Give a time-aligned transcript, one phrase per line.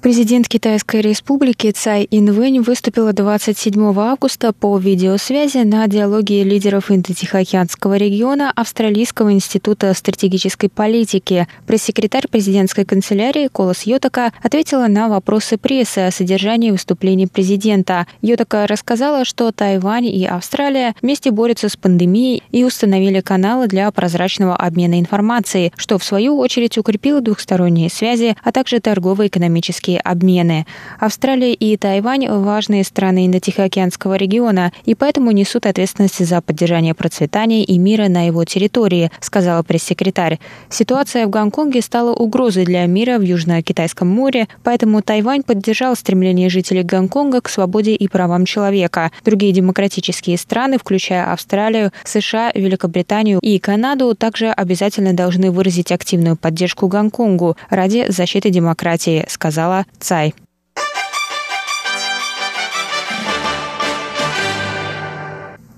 [0.02, 8.50] Президент Китайской республики Цай Инвэнь выступила 27 августа по видеосвязи на диалоге лидеров Индо-Тихоокеанского региона
[8.55, 11.50] Австралийского института стратегической политики.
[11.67, 18.08] Пресс-секретарь президентской канцелярии Колос Йотака ответила на вопросы прессы о содержании выступлений президента.
[18.22, 24.55] Йотака рассказала, что Тайвань и Австралия вместе борются с пандемией и установили каналы для прозрачного
[24.55, 30.66] обмена информацией, что в свою очередь укрепило двухсторонние связи, а также торгово-экономические экономические обмены.
[31.00, 37.77] Австралия и Тайвань– важные страны Индо-Тихоокеанского региона и поэтому несут ответственность за поддержание процветания и
[37.77, 40.39] мира на его территории, сказала пресс-секретарь.
[40.70, 46.83] Ситуация в Гонконге стала угрозой для мира в Южно-Китайском море, поэтому Тайвань поддержал стремление жителей
[46.83, 49.11] Гонконга к свободе и правам человека.
[49.26, 56.88] Другие демократические страны, включая Австралию, США, Великобританию и Канаду, также обязательно должны выразить активную поддержку
[56.88, 60.33] Гонконгу ради защиты демократии, сказала Цай.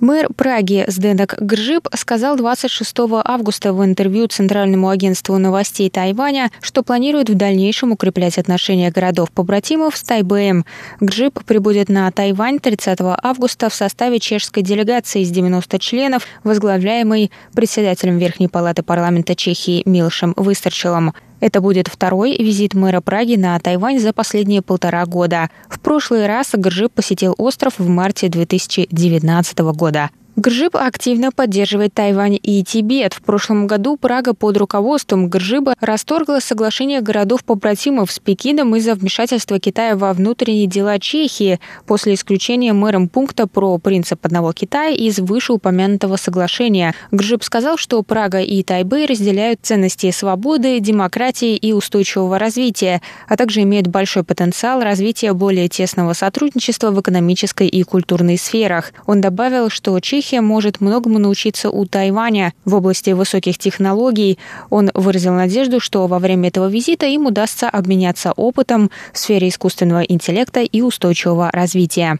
[0.01, 7.29] Мэр Праги Сденок Гржип сказал 26 августа в интервью Центральному агентству новостей Тайваня, что планирует
[7.29, 10.65] в дальнейшем укреплять отношения городов-побратимов с Тайбэем.
[11.01, 18.17] Гржип прибудет на Тайвань 30 августа в составе чешской делегации из 90 членов, возглавляемой председателем
[18.17, 21.13] Верхней палаты парламента Чехии Милшем Выстерчелом.
[21.41, 25.49] Это будет второй визит мэра Праги на Тайвань за последние полтора года.
[25.67, 30.11] В прошлый раз Гржип посетил остров в марте 2019 года.
[30.37, 33.13] Гржиб активно поддерживает Тайвань и Тибет.
[33.13, 39.97] В прошлом году Прага под руководством Гржиба расторгла соглашение городов-побратимов с Пекином из-за вмешательства Китая
[39.97, 46.95] во внутренние дела Чехии после исключения мэром пункта про принцип одного Китая из вышеупомянутого соглашения.
[47.11, 53.63] Гржиб сказал, что Прага и Тайбэй разделяют ценности свободы, демократии и устойчивого развития, а также
[53.63, 58.93] имеют большой потенциал развития более тесного сотрудничества в экономической и культурной сферах.
[59.05, 64.37] Он добавил, что Чехия Чехия может многому научиться у Тайваня в области высоких технологий.
[64.69, 70.01] Он выразил надежду, что во время этого визита им удастся обменяться опытом в сфере искусственного
[70.01, 72.19] интеллекта и устойчивого развития.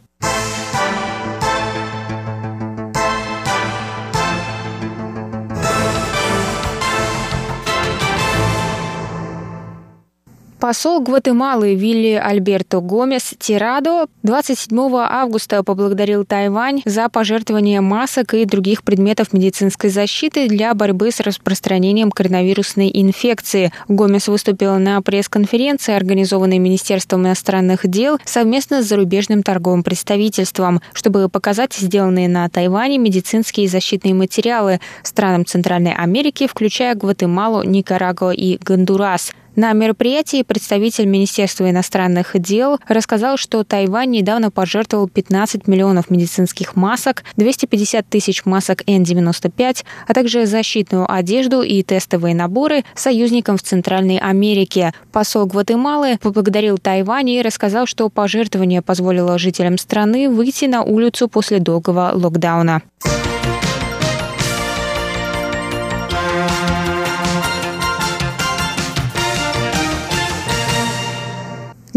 [10.62, 18.84] Посол Гватемалы Вилли Альберто Гомес Тирадо 27 августа поблагодарил Тайвань за пожертвование масок и других
[18.84, 23.74] предметов медицинской защиты для борьбы с распространением коронавирусной инфекции.
[23.88, 31.74] Гомес выступил на пресс-конференции, организованной Министерством иностранных дел совместно с зарубежным торговым представительством, чтобы показать
[31.74, 39.32] сделанные на Тайване медицинские и защитные материалы странам Центральной Америки, включая Гватемалу, Никарагуа и Гондурас.
[39.56, 47.26] На мероприятии представитель Министерства иностранных дел рассказал, что Тайвань недавно пожертвовал 15 миллионов медицинских масок,
[47.36, 54.94] 250 тысяч масок N95, а также защитную одежду и тестовые наборы союзникам в Центральной Америке.
[55.12, 61.60] Посол Гватемалы поблагодарил Тайвань и рассказал, что пожертвование позволило жителям страны выйти на улицу после
[61.60, 62.84] долгого локдауна.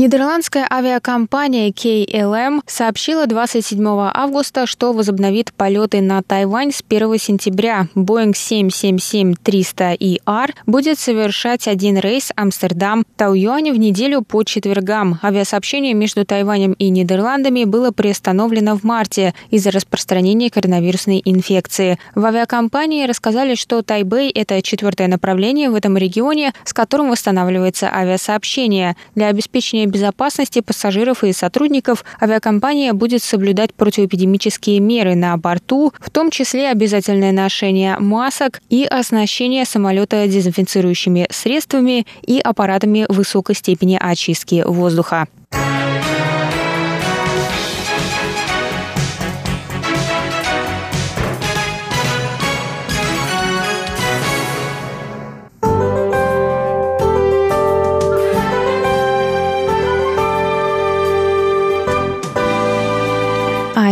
[0.04, 7.88] Нидерландская авиакомпания KLM сообщила 27 августа, что возобновит полеты на Тайвань с 1 сентября.
[7.94, 15.18] Boeing 777-300ER будет совершать один рейс Амстердам-Тауюань в неделю по четвергам.
[15.22, 21.98] Авиасообщение между Тайванем и Нидерландами было приостановлено в марте из-за распространения коронавирусной инфекции.
[22.14, 28.96] В авиакомпании рассказали, что Тайбэй– это четвертое направление в этом регионе, с которым восстанавливается авиасообщение.
[29.14, 36.30] Для обеспечения безопасности пассажиров и сотрудников авиакомпания будет соблюдать противоэпидемические меры на борту, в том
[36.30, 45.28] числе обязательное ношение масок и оснащение самолета дезинфицирующими средствами и аппаратами высокой степени очистки воздуха.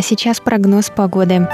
[0.03, 1.49] Сейчас прогноз погоды.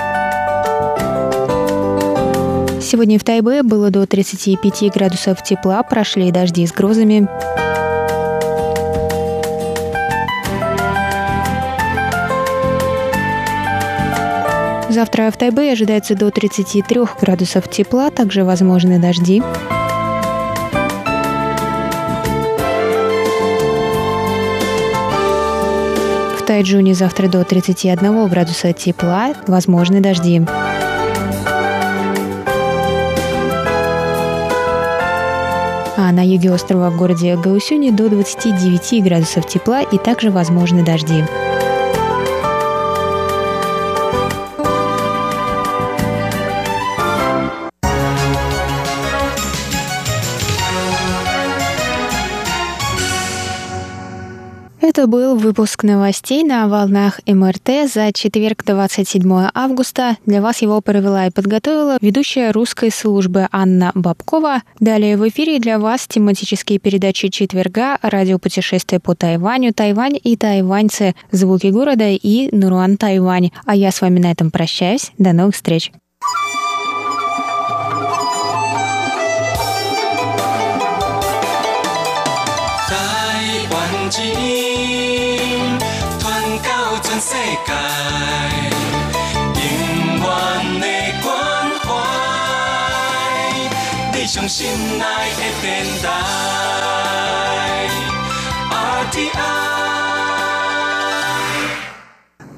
[2.80, 7.28] Сегодня в Тайбе было до 35 градусов тепла, прошли дожди с грозами.
[14.88, 19.42] Завтра в Тайбе ожидается до 33 градусов тепла, также возможны дожди.
[26.48, 30.40] Тайджуне завтра до 31 градуса тепла, возможны дожди.
[35.98, 41.22] А на юге острова в городе Гаусюни до 29 градусов тепла и также возможны дожди.
[54.88, 60.16] Это был выпуск новостей на волнах МРТ за четверг, 27 августа.
[60.24, 64.62] Для вас его провела и подготовила ведущая русской службы Анна Бабкова.
[64.80, 71.66] Далее в эфире для вас тематические передачи четверга, радиопутешествие по Тайваню, Тайвань и тайваньцы, звуки
[71.66, 73.50] города и Нуруан Тайвань.
[73.66, 75.12] А я с вами на этом прощаюсь.
[75.18, 75.92] До новых встреч.
[94.48, 94.66] 心
[94.98, 96.08] 爱的电台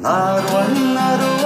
[0.00, 1.39] EBTENDAI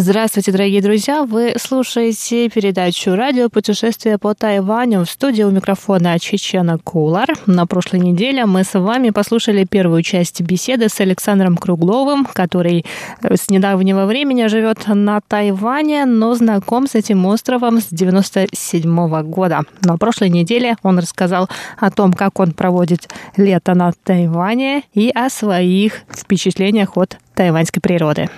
[0.00, 1.24] Здравствуйте, дорогие друзья!
[1.24, 7.26] Вы слушаете передачу «Радио путешествие по Тайваню» в студии у микрофона Чечена Кулар.
[7.46, 12.86] На прошлой неделе мы с вами послушали первую часть беседы с Александром Кругловым, который
[13.28, 19.62] с недавнего времени живет на Тайване, но знаком с этим островом с 97 года.
[19.82, 25.28] На прошлой неделе он рассказал о том, как он проводит лето на Тайване и о
[25.28, 28.28] своих впечатлениях от тайваньской природы.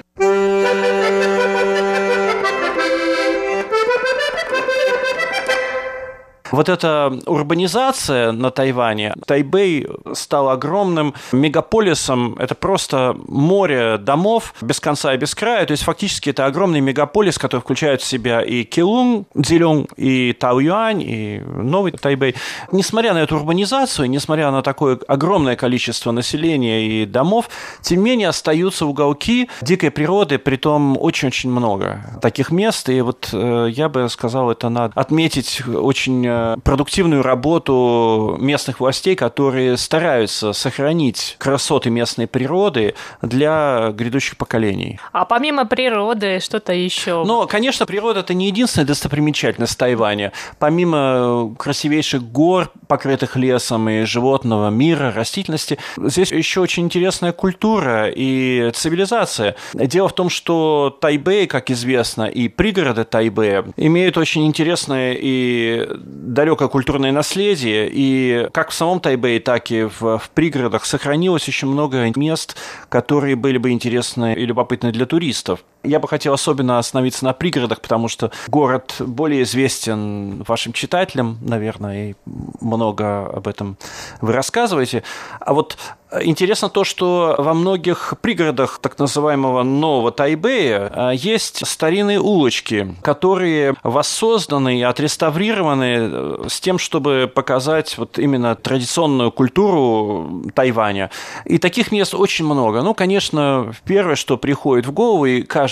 [6.53, 15.15] Вот эта урбанизация на Тайване, Тайбэй стал огромным мегаполисом, это просто море домов без конца
[15.15, 19.27] и без края, то есть фактически это огромный мегаполис, который включает в себя и Килун,
[19.35, 22.35] Дзилюн, и Таоюань, и Новый Тайбэй.
[22.73, 27.49] Несмотря на эту урбанизацию, несмотря на такое огромное количество населения и домов,
[27.81, 33.29] тем не менее остаются уголки дикой природы, при том очень-очень много таких мест, и вот
[33.33, 40.53] э, я бы сказал, это надо отметить очень э, продуктивную работу местных властей, которые стараются
[40.53, 44.99] сохранить красоты местной природы для грядущих поколений.
[45.13, 47.25] А помимо природы, что-то еще?
[47.25, 50.33] Но, конечно, природа– это не единственная достопримечательность Тайваня.
[50.59, 58.71] Помимо красивейших гор, покрытых лесом и животного мира, растительности, здесь еще очень интересная культура и
[58.75, 59.57] цивилизация.
[59.75, 65.89] Дело в том, что Тайбэй, как известно, и пригороды Тайбэя имеют очень интересное и
[66.35, 71.69] далекое культурное наследие, и как в самом Тайбэе, так и в, в пригородах сохранилось очень
[71.69, 72.57] много мест,
[72.89, 75.65] которые были бы интересны и любопытны для туристов.
[75.83, 82.11] Я бы хотел особенно остановиться на пригородах, потому что город более известен вашим читателям, наверное,
[82.11, 82.15] и
[82.61, 83.77] много об этом
[84.21, 85.03] вы рассказываете.
[85.41, 85.77] А вот
[86.23, 93.77] Интересно то, что во многих пригородах так называемого Нового Тайбэя а, есть старинные улочки, которые
[93.85, 101.11] воссозданы и отреставрированы э, с тем, чтобы показать вот именно традиционную культуру Тайваня.
[101.45, 102.83] И таких мест очень много.
[102.83, 105.70] Ну, конечно, первое, что приходит в голову, и каждый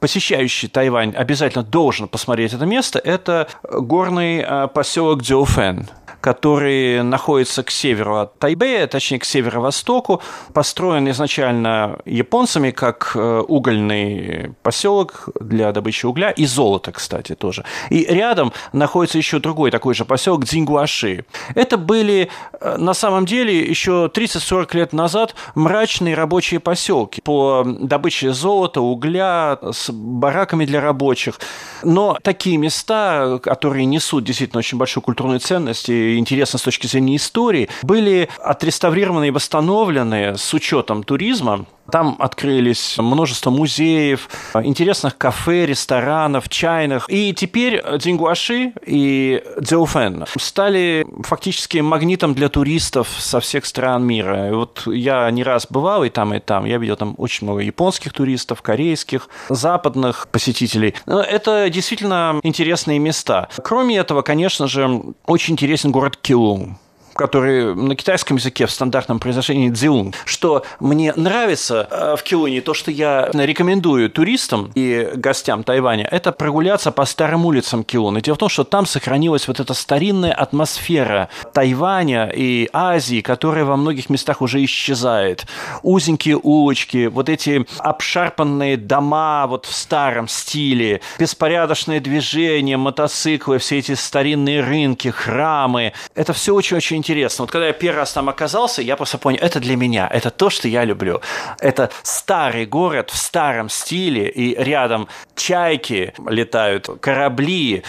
[0.00, 5.88] посещающий Тайвань обязательно должен посмотреть это место, это горный а, поселок Дзюфэн
[6.20, 10.20] который находится к северу от Тайбэя, точнее, к северо-востоку,
[10.52, 17.64] построен изначально японцами как э, угольный поселок для добычи угля и золота, кстати, тоже.
[17.90, 21.24] И рядом находится еще другой такой же поселок Дзингуаши.
[21.54, 28.32] Это были э, на самом деле еще 30-40 лет назад мрачные рабочие поселки по добыче
[28.32, 31.38] золота, угля, с бараками для рабочих.
[31.82, 37.16] Но такие места, которые несут действительно очень большую культурную ценность и интересно с точки зрения
[37.16, 46.48] истории, были отреставрированы и восстановлены с учетом туризма там открылись множество музеев, интересных кафе, ресторанов,
[46.48, 47.06] чайных.
[47.08, 54.48] И теперь Дзингуаши и Дзеуфен стали фактически магнитом для туристов со всех стран мира.
[54.48, 56.64] И вот я не раз бывал и там, и там.
[56.64, 60.94] Я видел там очень много японских туристов, корейских, западных посетителей.
[61.06, 63.48] Это действительно интересные места.
[63.62, 66.76] Кроме этого, конечно же, очень интересен город Килун
[67.18, 72.74] который на китайском языке в стандартном произношении дзиун, что мне нравится э, в Килуне, то,
[72.74, 78.20] что я рекомендую туристам и гостям Тайваня, это прогуляться по старым улицам Килуна.
[78.20, 83.76] Дело в том, что там сохранилась вот эта старинная атмосфера Тайваня и Азии, которая во
[83.76, 85.46] многих местах уже исчезает.
[85.82, 93.94] Узенькие улочки, вот эти обшарпанные дома вот в старом стиле, беспорядочное движение, мотоциклы, все эти
[93.94, 95.92] старинные рынки, храмы.
[96.14, 97.44] Это все очень-очень интересно.
[97.44, 100.50] Вот когда я первый раз там оказался, я просто понял, это для меня, это то,
[100.50, 101.20] что я люблю.
[101.58, 107.82] Это старый город в старом стиле, и рядом чайки летают, корабли,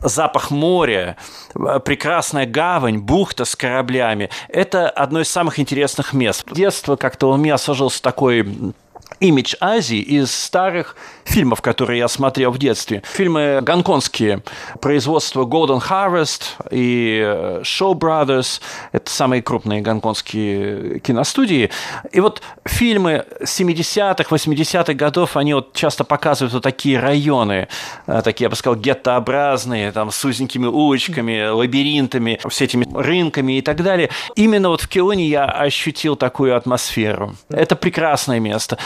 [0.00, 1.16] запах моря,
[1.54, 4.30] прекрасная гавань, бухта с кораблями.
[4.48, 6.44] Это одно из самых интересных мест.
[6.50, 8.74] Детство как-то у меня сложился такой
[9.20, 10.96] имидж Азии из старых
[11.26, 13.02] фильмов, которые я смотрел в детстве.
[13.04, 14.42] Фильмы гонконгские,
[14.80, 18.60] производство Golden Harvest и э, Show Brothers,
[18.92, 21.70] это самые крупные гонконгские киностудии.
[22.12, 27.68] И вот фильмы 70-х, 80-х годов, они вот часто показывают вот такие районы,
[28.06, 33.62] э, такие, я бы сказал, геттообразные, там, с узенькими улочками, лабиринтами, с этими рынками и
[33.62, 34.10] так далее.
[34.36, 37.34] Именно вот в Кионе я ощутил такую атмосферу.
[37.50, 38.78] Это прекрасное место.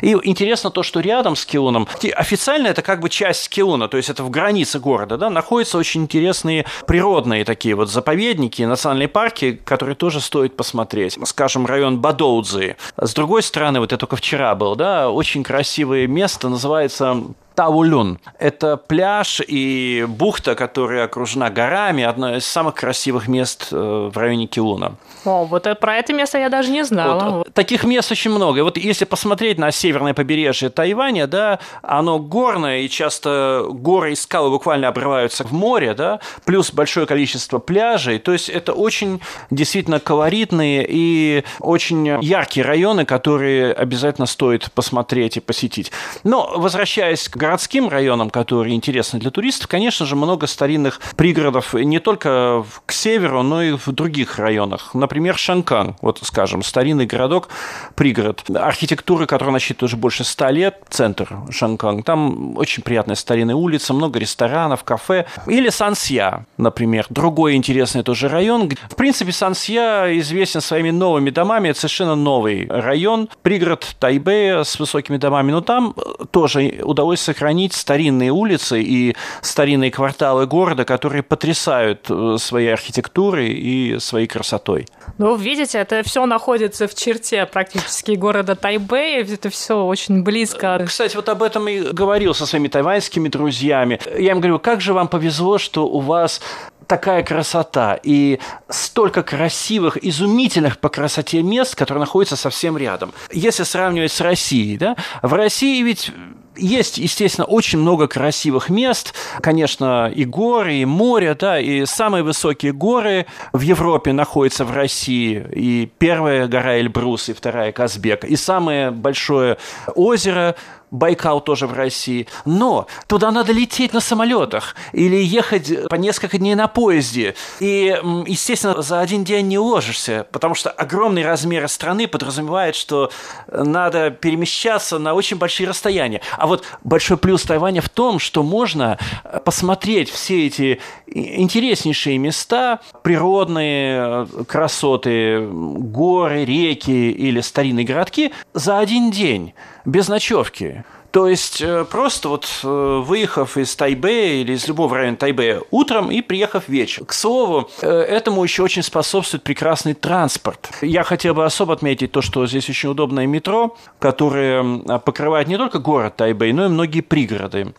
[0.00, 4.10] И интересно то, что рядом с Килуном, официально это как бы часть Килуна, то есть
[4.10, 9.96] это в границе города, да, находятся очень интересные природные такие вот заповедники, национальные парки, которые
[9.96, 11.18] тоже стоит посмотреть.
[11.24, 12.76] Скажем, район Бадоудзи.
[12.96, 17.22] С другой стороны, вот я только вчера был, да, очень красивое место, называется
[17.58, 18.20] Таулюн.
[18.38, 24.46] Это пляж и бухта, которая окружена горами, одно из самых красивых мест э, в районе
[24.46, 24.92] Килуна.
[25.24, 27.30] О, вот про это место я даже не знала.
[27.38, 28.60] Вот, таких мест очень много.
[28.60, 34.14] И вот если посмотреть на северное побережье Тайваня, да, оно горное, и часто горы и
[34.14, 38.18] скалы буквально обрываются в море, да, плюс большое количество пляжей.
[38.18, 39.20] То есть это очень
[39.50, 45.92] действительно колоритные и очень яркие районы, которые обязательно стоит посмотреть и посетить.
[46.24, 51.98] Но возвращаясь к городским районам, которые интересны для туристов, конечно же, много старинных пригородов не
[51.98, 54.94] только к северу, но и в других районах.
[55.36, 57.48] Шанкан, вот, скажем, старинный городок,
[57.94, 62.04] пригород, архитектура, которая, значит, чуть тоже больше ста лет, центр Шанканг.
[62.04, 65.26] Там очень приятная старинная улица, много ресторанов, кафе.
[65.46, 67.06] Или Сансья, например.
[67.10, 68.70] Другой интересный тоже район.
[68.90, 71.68] В принципе, Сансья известен своими новыми домами.
[71.68, 73.28] Это совершенно новый район.
[73.42, 75.52] Пригород Тайбэя с высокими домами.
[75.52, 75.94] Но там
[76.30, 83.98] тоже удалось сохранить старинные улицы и старинные кварталы города, которые потрясают э, своей архитектурой и
[83.98, 84.86] своей красотой.
[85.16, 89.24] Ну, видите, это все находится в черте практически города Тайбэя.
[89.24, 90.82] Это все очень близко.
[90.86, 94.00] Кстати, вот об этом и говорил со своими тайваньскими друзьями.
[94.18, 96.40] Я им говорю, как же вам повезло, что у вас
[96.88, 103.12] такая красота и столько красивых, изумительных по красоте мест, которые находятся совсем рядом.
[103.30, 106.10] Если сравнивать с Россией, да, в России ведь
[106.58, 109.14] есть, естественно, очень много красивых мест.
[109.40, 115.44] Конечно, и горы, и море, да, и самые высокие горы в Европе находятся в России.
[115.54, 118.24] И первая гора Эльбрус, и вторая Казбек.
[118.24, 119.58] И самое большое
[119.94, 120.56] озеро
[120.90, 122.26] Байкал тоже в России.
[122.44, 127.34] Но туда надо лететь на самолетах или ехать по несколько дней на поезде.
[127.60, 133.10] И, естественно, за один день не уложишься, потому что огромные размеры страны подразумевают, что
[133.50, 136.20] надо перемещаться на очень большие расстояния.
[136.36, 138.98] А вот большой плюс Тайваня в том, что можно
[139.44, 149.10] посмотреть все эти интереснейшие места, природные э, красоты, горы, реки или старинные городки за один
[149.10, 149.54] день
[149.84, 150.84] без ночевки.
[151.10, 156.10] То есть э, просто вот э, выехав из Тайбэя или из любого района Тайбэя утром
[156.10, 157.06] и приехав вечером.
[157.06, 160.70] К слову, э, этому еще очень способствует прекрасный транспорт.
[160.82, 165.78] Я хотел бы особо отметить то, что здесь очень удобное метро, которое покрывает не только
[165.78, 167.72] город Тайбэй, но и многие пригороды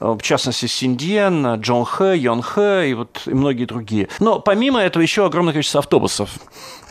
[0.00, 4.08] в частности Синдиен, Джонхэ, Йонхэ и вот и многие другие.
[4.20, 6.30] Но помимо этого еще огромное количество автобусов.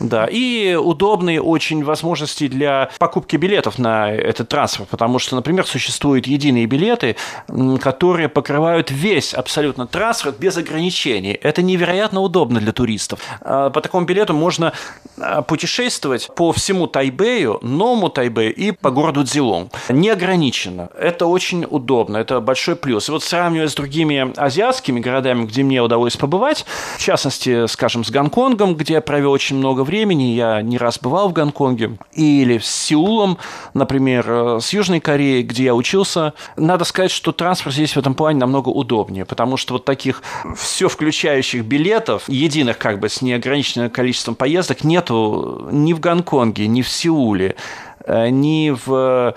[0.00, 6.26] Да, и удобные очень возможности для покупки билетов на этот транспорт, потому что, например, существуют
[6.26, 7.16] единые билеты,
[7.80, 11.32] которые покрывают весь абсолютно транспорт без ограничений.
[11.32, 13.20] Это невероятно удобно для туристов.
[13.40, 14.72] А, по такому билету можно
[15.18, 19.70] а, путешествовать по всему Тайбэю, новому Тайбэю и по городу Цзилон.
[19.88, 20.90] Неограниченно.
[20.98, 22.97] Это очень удобно, это большой плюс.
[23.06, 26.64] И вот сравнивая с другими азиатскими городами, где мне удалось побывать,
[26.96, 31.28] в частности, скажем, с Гонконгом, где я провел очень много времени, я не раз бывал
[31.28, 33.38] в Гонконге, или с Сеулом,
[33.74, 38.14] например, э, с Южной Кореей, где я учился, надо сказать, что транспорт здесь в этом
[38.14, 40.22] плане намного удобнее, потому что вот таких
[40.56, 46.82] все включающих билетов, единых как бы с неограниченным количеством поездок, нету ни в Гонконге, ни
[46.82, 47.56] в Сеуле
[48.04, 49.34] э, ни в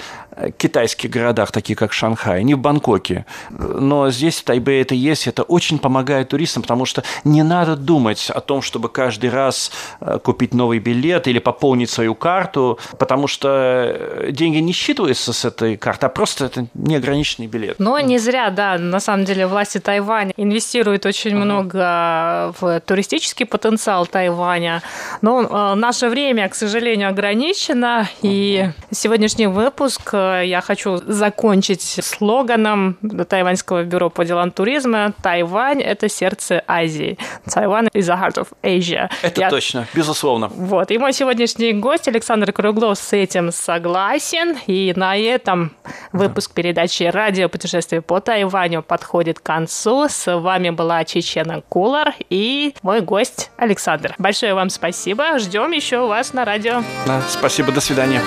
[0.58, 3.26] китайских городах, такие как Шанхай, не в Бангкоке.
[3.50, 5.28] Но здесь, в Тайбе, это есть.
[5.28, 10.20] Это очень помогает туристам, потому что не надо думать о том, чтобы каждый раз э,
[10.24, 15.78] купить новый билет или пополнить свою карту, потому что э, деньги не считываются с этой
[15.78, 17.80] карты, а просто это неограниченный билет.
[17.80, 21.46] Но не зря, да, на самом деле власти Тайваня инвестируют очень uh-huh.
[21.46, 24.82] много в туристический потенциал Тайваня.
[25.22, 28.20] Но э, наше время, к сожалению, ограничено, uh-huh.
[28.22, 36.64] и сегодняшний выпуск я хочу закончить слоганом Тайваньского бюро по делам туризма «Тайвань– это сердце
[36.68, 37.18] Азии».
[37.52, 39.10] «Тайвань is the heart of Asia».
[39.22, 39.50] Это я...
[39.50, 40.48] точно, безусловно.
[40.48, 44.58] Вот, и мой сегодняшний гость Александр Круглов с этим согласен.
[44.68, 45.72] И на этом
[46.12, 50.08] выпуск передачи «Радио путешествие по Тайваню» подходит к концу.
[50.10, 54.16] С вами была Чечена Кулар и мой гость Александр.
[54.18, 55.40] Большое вам спасибо.
[55.40, 56.84] Ждем еще вас на радио.
[57.06, 58.22] Да, спасибо, до свидания.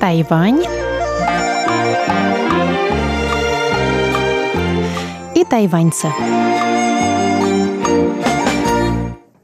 [0.00, 0.62] Тайвань
[5.34, 6.08] и тайваньцы.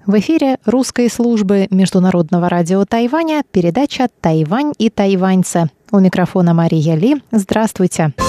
[0.07, 5.69] В эфире русской службы Международного радио Тайваня передача «Тайвань и тайваньцы».
[5.93, 7.23] У микрофона Мария Ли.
[7.31, 8.15] Здравствуйте.
[8.17, 8.26] Здравствуйте.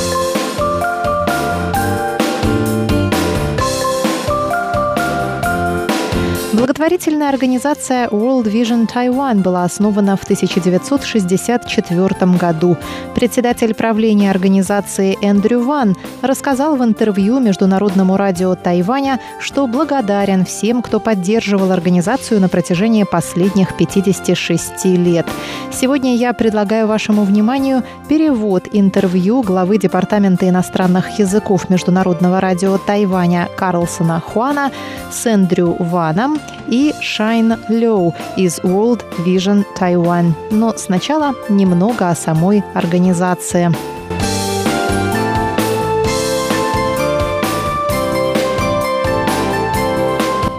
[6.54, 12.78] Благотворительная организация World Vision Taiwan была основана в 1964 году.
[13.14, 21.02] Председатель правления организации Эндрю Ван рассказал в интервью Международному радио Тайваня, что благодарен всем, кто
[21.02, 25.26] поддерживал организацию на протяжении последних 56 лет.
[25.74, 34.22] Сегодня я предлагаю вашему вниманию перевод интервью главы Департамента иностранных языков Международного радио Тайваня Карлсона
[34.22, 34.72] Хуана
[35.12, 36.37] с Эндрю Ваном
[36.67, 40.34] и Shine Low из World Vision Taiwan.
[40.52, 43.71] Но сначала немного о самой организации.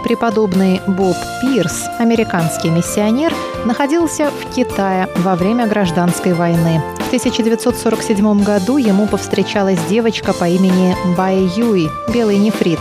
[0.09, 3.31] Преподобный Боб Пирс, американский миссионер,
[3.65, 6.81] находился в Китае во время гражданской войны.
[6.97, 12.79] В 1947 году ему повстречалась девочка по имени Бай Юй, белый нефрит.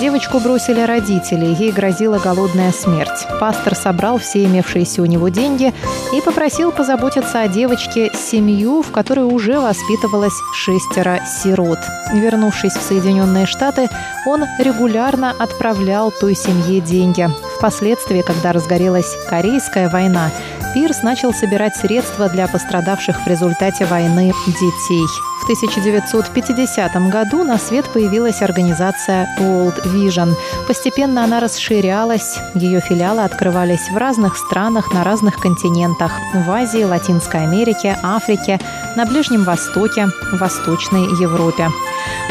[0.00, 3.26] Девочку бросили родители, ей грозила голодная смерть.
[3.40, 5.72] Пастор собрал все имевшиеся у него деньги
[6.12, 11.78] и попросил позаботиться о девочке семью, в которой уже воспитывалось шестеро сирот.
[12.12, 13.88] Вернувшись в Соединенные Штаты,
[14.26, 17.30] он регулярно отправлял той семье деньги.
[17.56, 20.30] Впоследствии, когда разгорелась Корейская война,
[20.74, 25.06] Пирс начал собирать средства для пострадавших в результате войны детей.
[25.40, 30.34] В 1950 году на свет появилась организация World Vision.
[30.66, 37.44] Постепенно она расширялась, ее филиалы открывались в разных странах на разных континентах– в Азии, Латинской
[37.44, 38.60] Америке, Африке,
[38.96, 41.68] на Ближнем Востоке, Восточной Европе.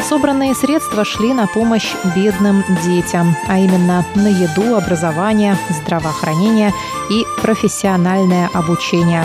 [0.02, 6.72] Собранные средства шли на помощь бедным детям, а именно на еду, образование, здравоохранение
[7.10, 9.24] и профессиональное обучение.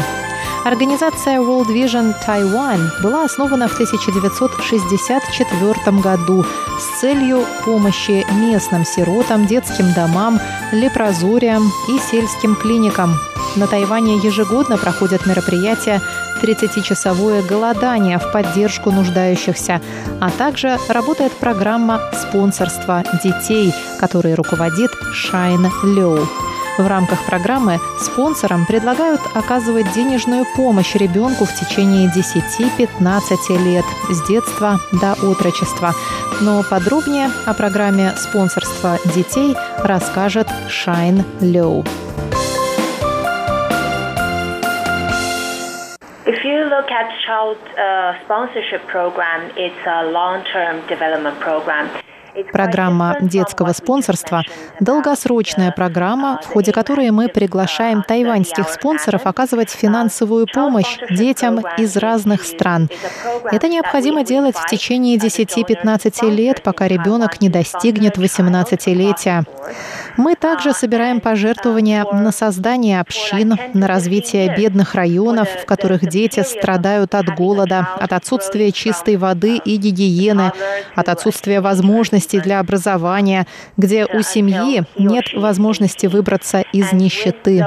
[0.63, 6.45] Организация World Vision Taiwan была основана в 1964 году
[6.79, 10.39] с целью помощи местным сиротам, детским домам,
[10.71, 13.17] лепрозориям и сельским клиникам.
[13.55, 16.01] На Тайване ежегодно проходят мероприятия
[16.41, 19.81] 30-часовое голодание в поддержку нуждающихся,
[20.19, 26.27] а также работает программа спонсорства детей, которой руководит Шайн Леу.
[26.77, 34.79] В рамках программы спонсорам предлагают оказывать денежную помощь ребенку в течение 10-15 лет с детства
[34.93, 35.93] до отрочества.
[36.39, 41.83] Но подробнее о программе спонсорства детей расскажет Шайн Лоу.
[46.23, 51.89] If you look at child uh, sponsorship program, it's a long-term development program.
[52.51, 54.43] Программа детского спонсорства–
[54.79, 62.43] долгосрочная программа, в ходе которой мы приглашаем тайваньских спонсоров оказывать финансовую помощь детям из разных
[62.43, 62.89] стран.
[63.51, 69.43] Это необходимо делать в течение 10-15 лет, пока ребенок не достигнет 18-летия.
[70.17, 77.15] Мы также собираем пожертвования на создание общин, на развитие бедных районов, в которых дети страдают
[77.15, 80.53] от голода, от отсутствия чистой воды и гигиены,
[80.95, 87.65] от отсутствия возможности возможностей для образования, где у семьи нет возможности выбраться из нищеты.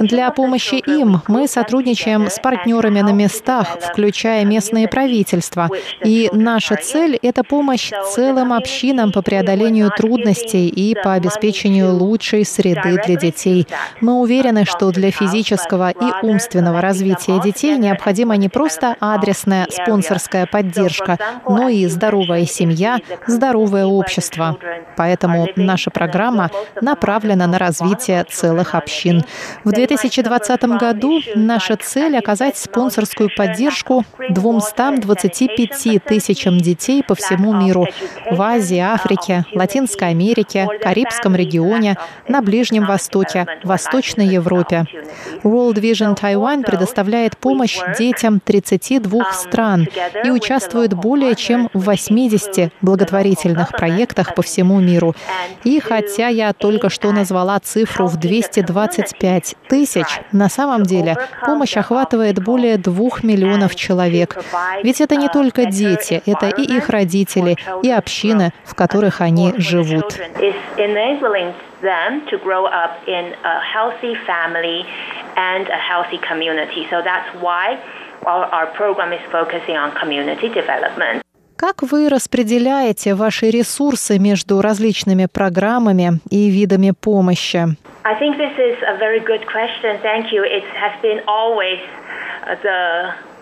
[0.00, 5.68] Для помощи им мы сотрудничаем с партнерами на местах, включая местные правительства.
[6.04, 13.00] И наша цель— это помощь целым общинам по преодолению трудностей и по обеспечению лучшей среды
[13.06, 13.66] для детей.
[14.00, 21.18] Мы уверены, что для физического и умственного развития детей необходима не просто адресная спонсорская поддержка,
[21.48, 24.58] но и здоровая семья, здоровая здоровое общество.
[24.96, 29.24] Поэтому наша программа направлена на развитие целых общин.
[29.64, 37.86] В 2020 году наша цель— оказать спонсорскую поддержку 225 тысячам детей по всему миру
[38.30, 41.96] в Азии, Африке, Латинской Америке, Карибском регионе,
[42.28, 44.86] на Ближнем Востоке, Восточной Европе.
[45.42, 49.88] World Vision Taiwan предоставляет помощь детям 32 стран
[50.24, 55.14] и участвует более чем в 80 благотворительных проектах по всему миру.
[55.64, 62.42] И хотя я только что назвала цифру в 225 тысяч, на самом деле помощь охватывает
[62.42, 64.36] более двух миллионов человек.
[64.82, 70.14] Ведь это не только дети, это и их родители, и общины, в которых они живут.
[78.26, 81.23] our program is focusing on community development.
[81.56, 87.76] Как вы распределяете ваши ресурсы между различными программами и видами помощи?
[92.62, 93.33] The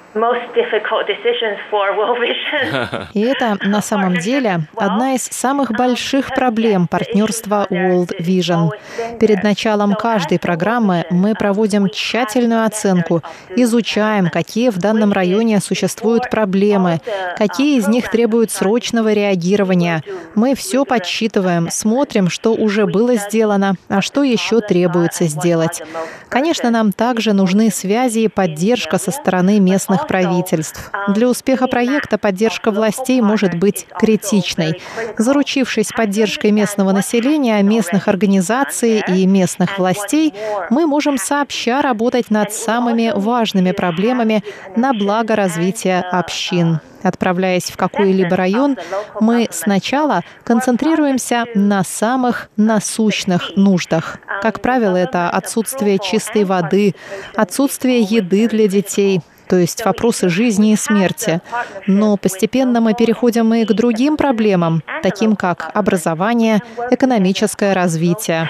[3.14, 8.70] И это на самом деле одна из самых больших проблем партнерства World Vision.
[9.18, 13.22] Перед началом каждой программы мы проводим тщательную оценку,
[13.56, 17.00] изучаем, какие в данном районе существуют проблемы,
[17.36, 20.02] какие из них требуют срочного реагирования.
[20.34, 25.82] Мы все подсчитываем, смотрим, что уже было сделано, а что еще требуется сделать.
[26.28, 30.90] Конечно, нам также нужны связи и поддержка со стороны местных местных правительств.
[31.08, 34.80] Для успеха проекта поддержка властей может быть критичной.
[35.18, 40.34] Заручившись поддержкой местного населения, местных организаций и местных властей,
[40.70, 44.42] мы можем сообща работать над самыми важными проблемами
[44.76, 46.80] на благо развития общин.
[47.02, 48.76] Отправляясь в какой-либо район,
[49.20, 54.18] мы сначала концентрируемся на самых насущных нуждах.
[54.40, 56.94] Как правило, это отсутствие чистой воды,
[57.34, 61.40] отсутствие еды для детей, то есть вопросы жизни и смерти.
[61.86, 68.48] Но постепенно мы переходим и к другим проблемам, таким как образование, экономическое развитие.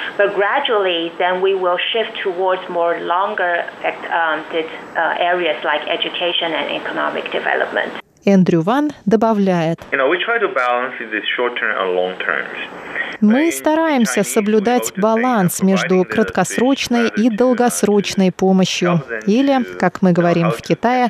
[8.25, 9.81] Эндрю Ван добавляет.
[13.21, 19.03] Мы стараемся соблюдать баланс между краткосрочной и долгосрочной помощью.
[19.27, 21.09] Или, как мы говорим в Китае,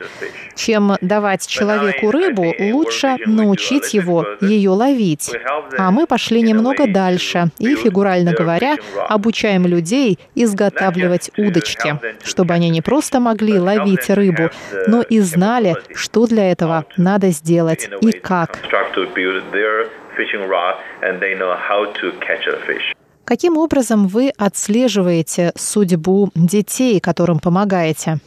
[0.54, 5.30] чем давать человеку рыбу, лучше научить его ее ловить.
[5.78, 8.76] А мы пошли немного дальше и, фигурально говоря,
[9.08, 14.50] обучаем людей изготавливать удочки, чтобы они не просто могли ловить рыбу,
[14.86, 18.58] но и знали, что для этого надо сделать и как.
[23.24, 28.18] Каким образом вы отслеживаете судьбу детей, которым помогаете?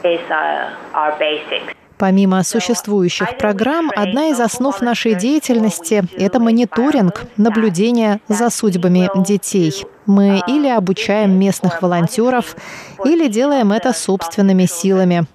[0.00, 1.78] Uh.
[1.98, 9.84] Помимо существующих программ, одна из основ нашей деятельности– это мониторинг, наблюдение за судьбами детей.
[10.08, 12.56] Мы или обучаем местных волонтеров,
[13.04, 15.26] или делаем это собственными силами.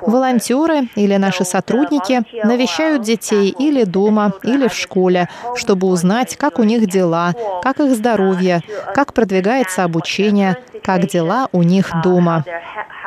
[0.00, 6.62] Волонтеры или наши сотрудники навещают детей или дома, или в школе, чтобы узнать, как у
[6.62, 8.62] них дела, как их здоровье,
[8.94, 12.44] как продвигается обучение, как дела у них дома.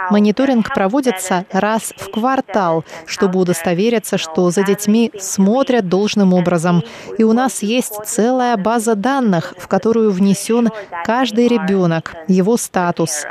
[0.10, 6.84] Мониторинг проводится раз в квартал, чтобы удостовериться, что за детьми смотрят должным образом.
[7.17, 10.69] И у нас есть целая база данных, в которую внесен
[11.06, 13.26] каждый ребенок, его статус.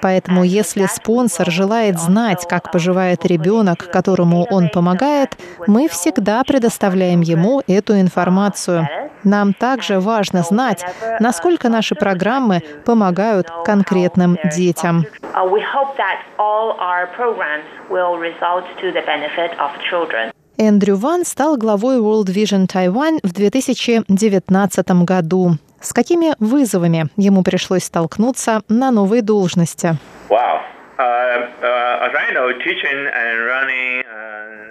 [0.00, 7.62] Поэтому, если спонсор желает знать, как поживает ребенок, которому он помогает, мы всегда предоставляем ему
[7.66, 8.88] эту информацию.
[9.22, 10.82] Нам также важно знать,
[11.20, 15.04] насколько наши программы помогают конкретным детям.
[20.56, 25.56] Эндрю Ван стал главой World Vision Taiwan в 2019 году.
[25.80, 29.96] С какими вызовами ему пришлось столкнуться на новой должности?
[30.28, 30.69] Wow.
[31.00, 32.20] Uh, uh, uh,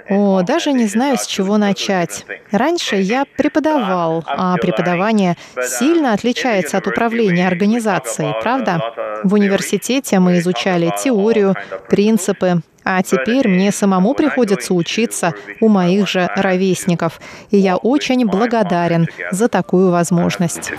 [0.09, 2.25] О, даже не знаю, с чего начать.
[2.51, 8.79] Раньше я преподавал, а преподавание сильно отличается от управления организацией, правда?
[9.23, 11.55] В университете мы изучали теорию,
[11.89, 17.19] принципы, а теперь мне самому приходится учиться у моих же ровесников.
[17.49, 20.71] И я очень благодарен за такую возможность.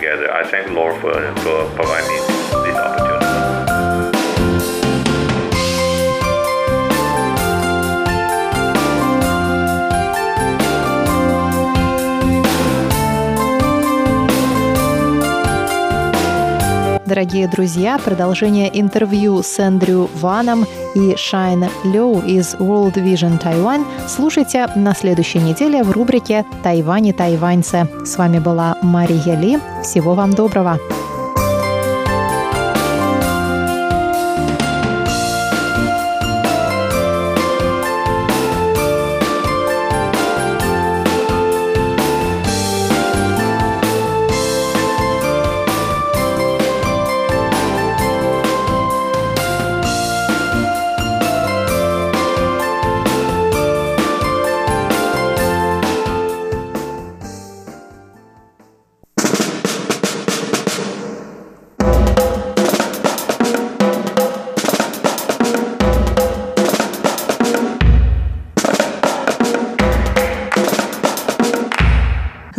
[17.11, 24.65] Дорогие друзья, продолжение интервью с Эндрю Ваном и Шайн Лю из World Vision Taiwan слушайте
[24.77, 27.85] на следующей неделе в рубрике «Тайвань и тайваньцы».
[28.05, 29.59] С вами была Мария Ли.
[29.83, 30.79] Всего вам доброго!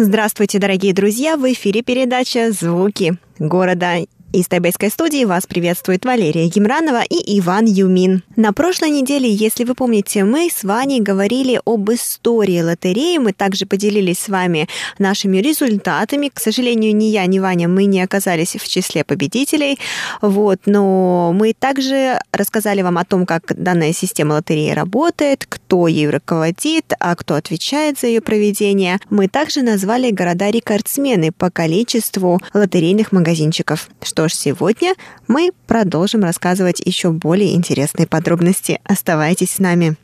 [0.05, 1.37] Здравствуйте, дорогие друзья!
[1.37, 3.99] В эфире передача «Звуки города».
[4.33, 8.23] Из тайбэйской студии вас приветствует Валерия Гимранова и Иван Юмин.
[8.35, 13.19] На прошлой неделе, если вы помните, мы с Ваней говорили об истории лотереи.
[13.19, 14.69] Мы также поделились с вами
[14.99, 16.31] нашими результатами.
[16.33, 19.79] К сожалению, ни я, ни Ваня, мы не оказались в числе победителей.
[20.23, 26.09] Вот, но мы также рассказали вам о том, как данная система лотереи работает, кто ей
[26.09, 28.99] руководит, а кто отвечает за ее проведение.
[29.11, 34.95] Мы также назвали города-рекордсмены по количеству лотерейных магазинчиков, что что ж, сегодня
[35.27, 38.79] мы продолжим рассказывать еще более интересные подробности.
[38.85, 39.97] Оставайтесь с нами.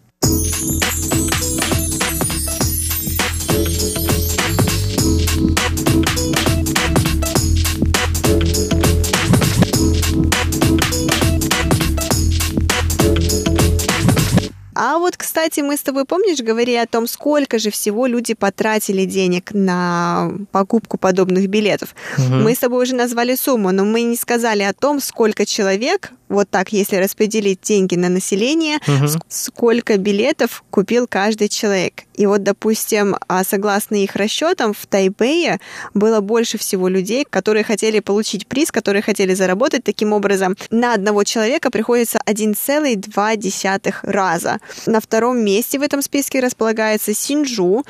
[14.80, 19.06] А вот, кстати, мы с тобой, помнишь, говорили о том, сколько же всего люди потратили
[19.06, 21.96] денег на покупку подобных билетов.
[22.16, 22.34] Угу.
[22.34, 26.50] Мы с тобой уже назвали сумму, но мы не сказали о том, сколько человек, вот
[26.50, 29.08] так, если распределить деньги на население, угу.
[29.28, 32.04] сколько билетов купил каждый человек.
[32.14, 35.60] И вот, допустим, а согласно их расчетам, в Тайбэе
[35.94, 40.56] было больше всего людей, которые хотели получить приз, которые хотели заработать таким образом.
[40.70, 44.58] На одного человека приходится 1,2 раза.
[44.86, 47.84] На втором месте в этом списке располагается Синджу.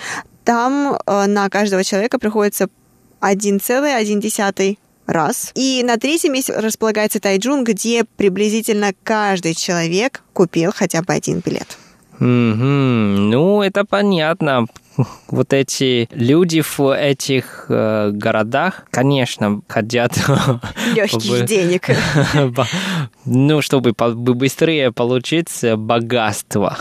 [0.45, 2.69] Там э, на каждого человека приходится
[3.21, 5.51] 1,1 раз.
[5.55, 11.77] И на третьем месте располагается Тайджун, где приблизительно каждый человек купил хотя бы один билет.
[12.21, 13.17] Mm-hmm.
[13.31, 14.67] Ну, это понятно.
[15.29, 20.17] Вот эти люди в этих э, городах, конечно, хотят...
[20.95, 21.89] Легких денег.
[23.25, 26.77] ну, чтобы быстрее получить богатство.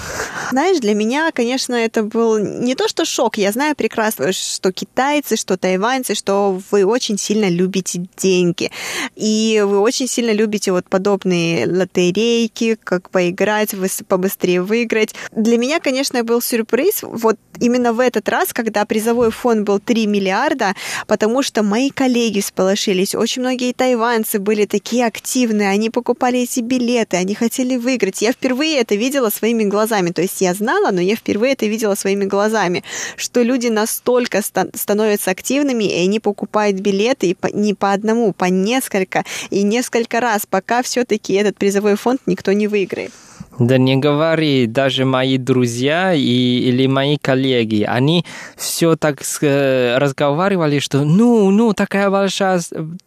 [0.51, 3.38] Знаешь, для меня, конечно, это был не то что шок.
[3.38, 8.71] Я знаю прекрасно, что китайцы, что тайваньцы, что вы очень сильно любите деньги.
[9.15, 13.75] И вы очень сильно любите вот подобные лотерейки, как поиграть,
[14.08, 15.15] побыстрее выиграть.
[15.32, 20.08] Для меня, конечно, был сюрприз вот именно в этот раз, когда призовой фонд был 3
[20.08, 20.74] миллиарда,
[21.06, 23.13] потому что мои коллеги сполошились.
[23.13, 28.22] Очень многие тайваньцы были такие активные, они покупали эти билеты, они хотели выиграть.
[28.22, 30.12] Я впервые это видела своими глазами.
[30.12, 32.84] То есть я знала, но я впервые это видела своими глазами,
[33.15, 38.34] что люди настолько ста- становятся активными, и они покупают билеты и по, не по одному,
[38.34, 43.12] по несколько, и несколько раз, пока все-таки этот призовой фонд никто не выиграет.
[43.60, 48.23] Да не говори, даже мои друзья и, или мои коллеги, они
[48.56, 52.62] все так э, разговаривали, что ну, ну, такая большая,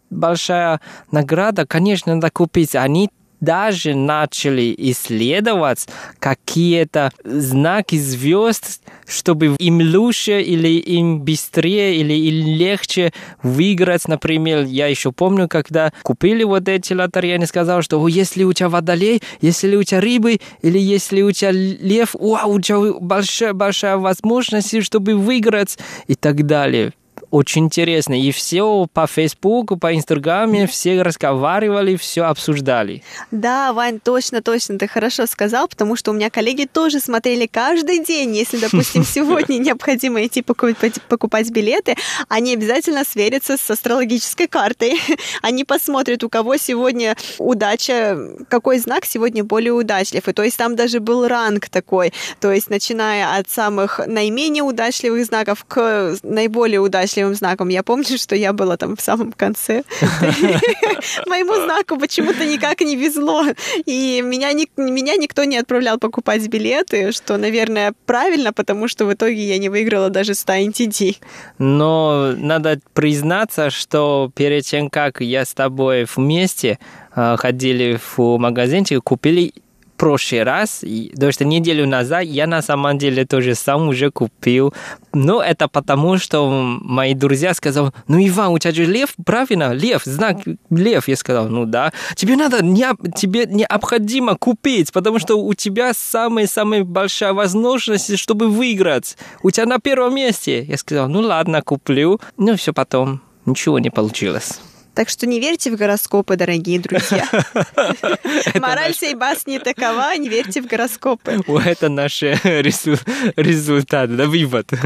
[0.09, 2.75] большая награда, конечно, надо купить.
[2.75, 3.09] Они
[3.41, 5.87] даже начали исследовать
[6.19, 13.11] какие-то знаки звезд, чтобы им лучше или им быстрее или им легче
[13.43, 14.07] выиграть.
[14.07, 18.69] Например, я еще помню, когда купили вот эти лотереи, они сказали, что если у тебя
[18.69, 23.97] водолей, если у тебя рыбы или если у тебя лев, вау, у тебя большая, большая
[23.97, 25.77] возможность, чтобы выиграть
[26.07, 26.93] и так далее
[27.31, 28.19] очень интересно.
[28.19, 33.03] И все по Фейсбуку, по Инстаграме, все разговаривали, все обсуждали.
[33.31, 38.03] Да, Вань, точно, точно, ты хорошо сказал, потому что у меня коллеги тоже смотрели каждый
[38.03, 38.35] день.
[38.35, 41.95] Если, допустим, сегодня необходимо идти покупать, покупать билеты,
[42.27, 44.99] они обязательно сверятся с астрологической картой.
[45.41, 48.17] Они посмотрят, у кого сегодня удача,
[48.49, 50.27] какой знак сегодня более удачлив.
[50.27, 55.25] И то есть там даже был ранг такой, то есть начиная от самых наименее удачливых
[55.25, 57.69] знаков к наиболее удачливым счастливым знаком.
[57.69, 59.83] Я помню, что я была там в самом конце.
[61.27, 63.45] Моему знаку почему-то никак не везло.
[63.85, 69.43] И меня, меня никто не отправлял покупать билеты, что, наверное, правильно, потому что в итоге
[69.43, 71.17] я не выиграла даже 100 NTD.
[71.59, 76.79] Но надо признаться, что перед тем, как я с тобой вместе
[77.15, 79.53] э, ходили в магазинчик, купили
[80.01, 80.83] прошлый раз,
[81.19, 84.73] то что неделю назад, я на самом деле тоже сам уже купил.
[85.13, 89.73] Но это потому, что мои друзья сказали, ну, Иван, у тебя же лев, правильно?
[89.73, 90.37] Лев, знак
[90.71, 91.07] лев.
[91.07, 91.91] Я сказал, ну да.
[92.15, 99.17] Тебе надо, не, тебе необходимо купить, потому что у тебя самая-самая большая возможность, чтобы выиграть.
[99.43, 100.63] У тебя на первом месте.
[100.63, 102.19] Я сказал, ну ладно, куплю.
[102.37, 103.21] Ну, все потом.
[103.45, 104.61] Ничего не получилось.
[104.93, 107.25] Так что не верьте в гороскопы, дорогие друзья.
[108.55, 111.41] Мораль сей басни такова, не верьте в гороскопы.
[111.65, 114.69] Это наш результат, да, вывод.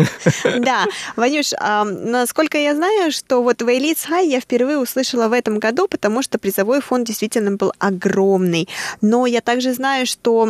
[0.60, 5.88] Да, Ванюш, насколько я знаю, что вот Вейлиц Хай я впервые услышала в этом году,
[5.88, 8.70] потому что призовой фонд действительно был огромный.
[9.02, 10.46] Но я также знаю, что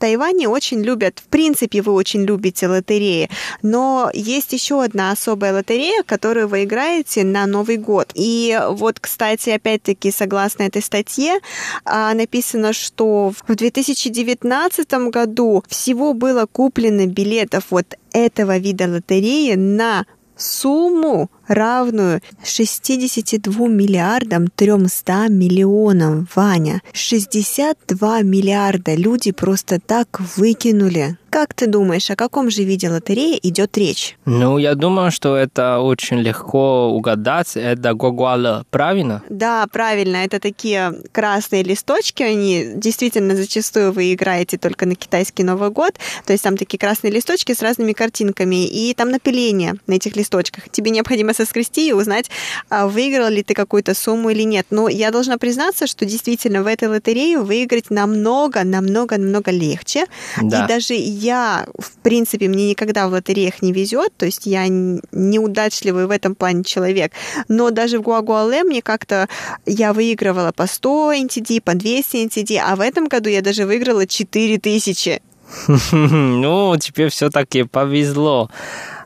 [0.00, 3.28] Тайване очень любят, в принципе, вы очень любите лотереи,
[3.62, 8.10] но есть еще одна особая лотерея, которую вы играете на Новый год.
[8.14, 11.38] И вот, кстати, опять-таки, согласно этой статье,
[11.84, 20.06] а, написано, что в 2019 году всего было куплено билетов вот этого вида лотереи на
[20.36, 26.80] сумму равную 62 миллиардам 300 миллионам, Ваня.
[26.92, 31.18] 62 миллиарда люди просто так выкинули.
[31.30, 34.16] Как ты думаешь, о каком же виде лотереи идет речь?
[34.24, 37.52] Ну, я думаю, что это очень легко угадать.
[37.54, 39.22] Это гогуала, правильно?
[39.28, 40.16] Да, правильно.
[40.16, 42.24] Это такие красные листочки.
[42.24, 45.94] Они действительно зачастую вы играете только на китайский Новый год.
[46.26, 48.66] То есть там такие красные листочки с разными картинками.
[48.66, 50.68] И там напиление на этих листочках.
[50.68, 52.30] Тебе необходимо соскрести и узнать,
[52.68, 54.66] а выиграл ли ты какую-то сумму или нет.
[54.70, 60.06] Но я должна признаться, что действительно в этой лотерее выиграть намного, намного, намного легче.
[60.42, 60.64] Да.
[60.64, 66.06] И даже я, в принципе, мне никогда в лотереях не везет, то есть я неудачливый
[66.06, 67.12] в этом плане человек.
[67.48, 69.28] Но даже в Гуагуале мне как-то
[69.66, 74.06] я выигрывала по 100 NTD, по 200 NTD, а в этом году я даже выиграла
[74.06, 75.22] 4000.
[75.92, 78.50] Ну, тебе все-таки повезло.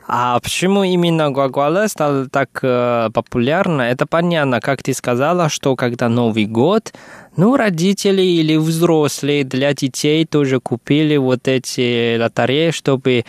[0.07, 3.81] А почему именно Гуагуале стал так э, популярно?
[3.81, 6.93] Это понятно, как ты сказала, что когда Новый год,
[7.35, 13.25] ну, родители или взрослые для детей тоже купили вот эти лотереи, чтобы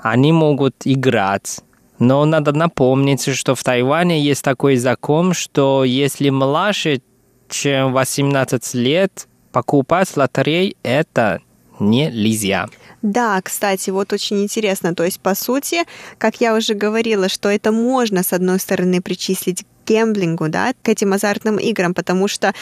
[0.00, 1.60] они могут играть.
[2.00, 7.00] Но надо напомнить, что в Тайване есть такой закон, что если младше,
[7.48, 11.40] чем 18 лет, покупать лотерей– это
[11.78, 12.66] нельзя.
[13.02, 14.94] Да, кстати, вот очень интересно.
[14.94, 15.84] То есть, по сути,
[16.18, 20.88] как я уже говорила, что это можно, с одной стороны, причислить к гемблингу, да, к
[20.88, 22.52] этим азартным играм, потому что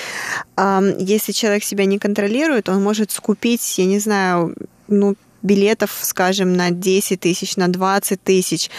[0.56, 4.54] э, если человек себя не контролирует, он может скупить, я не знаю,
[4.88, 8.70] ну, билетов, скажем, на 10 тысяч, на 20 тысяч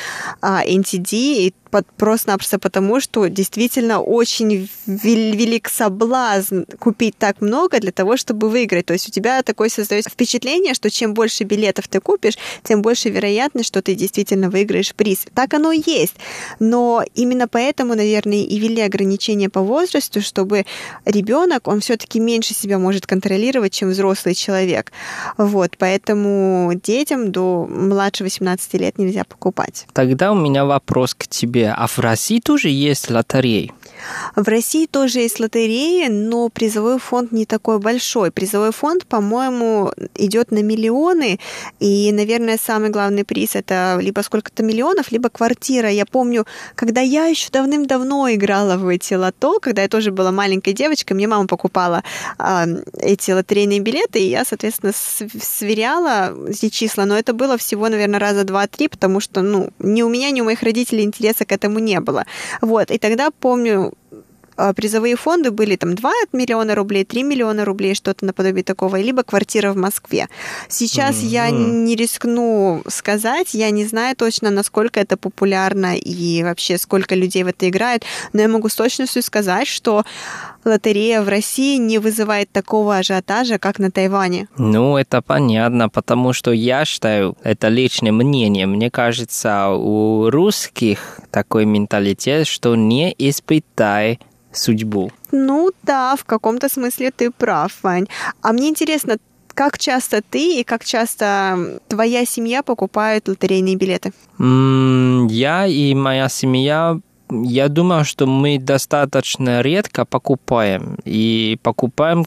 [0.42, 1.54] а, NTD, и
[1.86, 8.86] просто-напросто потому, что действительно очень велик соблазн купить так много для того, чтобы выиграть.
[8.86, 13.10] То есть у тебя такое создается впечатление, что чем больше билетов ты купишь, тем больше
[13.10, 15.26] вероятность, что ты действительно выиграешь приз.
[15.34, 16.16] Так оно и есть.
[16.60, 20.66] Но именно поэтому, наверное, и ввели ограничения по возрасту, чтобы
[21.06, 24.92] ребенок, он все-таки меньше себя может контролировать, чем взрослый человек.
[25.38, 29.86] Вот, поэтому детям до младше 18 лет нельзя покупать.
[29.94, 33.72] Тогда у меня вопрос к тебе а в России тоже есть лотереи?
[34.36, 38.32] В России тоже есть лотереи, но призовой фонд не такой большой.
[38.32, 41.40] Призовой фонд, по-моему, идет на миллионы,
[41.80, 45.90] и, наверное, самый главный приз это либо сколько-то миллионов, либо квартира.
[45.90, 46.46] Я помню,
[46.76, 51.28] когда я еще давным-давно играла в эти лото, когда я тоже была маленькой девочкой, мне
[51.28, 52.04] мама покупала
[52.40, 52.66] э,
[53.00, 58.44] эти лотерейные билеты, и я, соответственно, сверяла эти числа, но это было всего, наверное, раза
[58.44, 62.00] два-три, потому что, ну, ни у меня, ни у моих родителей интереса к этому не
[62.00, 62.26] было.
[62.62, 63.94] Вот, и тогда, помню,
[64.58, 69.24] а, призовые фонды были там 2 миллиона рублей, 3 миллиона рублей, что-то наподобие такого, либо
[69.24, 70.28] квартира в Москве.
[70.68, 71.28] Сейчас mm-hmm.
[71.28, 77.44] я не рискну сказать, я не знаю точно, насколько это популярно и вообще сколько людей
[77.44, 80.04] в это играют, но я могу с точностью сказать, что
[80.68, 84.48] лотерея в России не вызывает такого ажиотажа, как на Тайване.
[84.58, 91.66] Ну, это понятно, потому что я считаю, это личное мнение, мне кажется, у русских такой
[91.66, 94.20] менталитет, что не испытай
[94.52, 95.12] судьбу.
[95.32, 98.08] Ну да, в каком-то смысле ты прав, Вань.
[98.42, 99.18] А мне интересно,
[99.54, 104.14] как часто ты и как часто твоя семья покупают лотерейные билеты?
[104.40, 107.00] Я и моя семья
[107.30, 110.98] я думаю, что мы достаточно редко покупаем.
[111.06, 112.26] И покупаем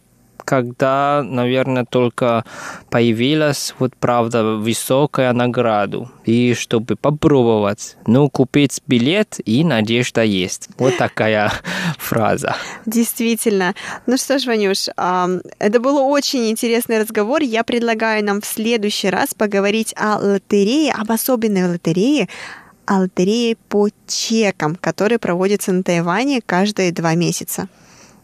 [0.51, 2.45] когда, наверное, только
[2.91, 6.09] появилась вот правда высокая награда.
[6.25, 10.69] И чтобы попробовать, ну, купить билет и надежда есть.
[10.77, 11.53] Вот такая
[11.99, 12.57] фраза.
[12.85, 13.75] Действительно.
[14.07, 17.43] Ну что ж, Ванюш, это был очень интересный разговор.
[17.43, 22.29] Я предлагаю нам в следующий раз поговорить о лотерее, об особенной лотерее,
[22.91, 27.69] о лотерее по чекам, которые проводятся на Тайване каждые два месяца.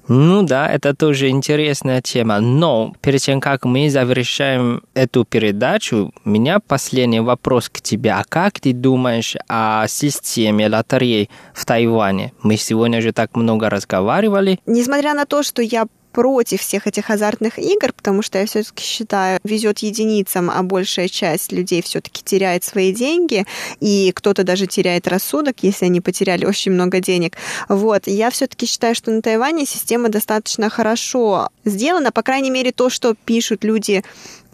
[0.08, 2.40] Ну да, это тоже интересная тема.
[2.40, 8.10] Но перед тем, как мы завершаем эту передачу, у меня последний вопрос к тебе.
[8.10, 12.32] А как ты думаешь о системе лотерей в Тайване?
[12.42, 14.58] Мы сегодня же так много разговаривали.
[14.66, 15.86] Несмотря на то, что я
[16.16, 21.52] против всех этих азартных игр, потому что я все-таки считаю, везет единицам, а большая часть
[21.52, 23.44] людей все-таки теряет свои деньги,
[23.80, 27.36] и кто-то даже теряет рассудок, если они потеряли очень много денег.
[27.68, 32.88] Вот, я все-таки считаю, что на Тайване система достаточно хорошо сделана, по крайней мере, то,
[32.88, 34.02] что пишут люди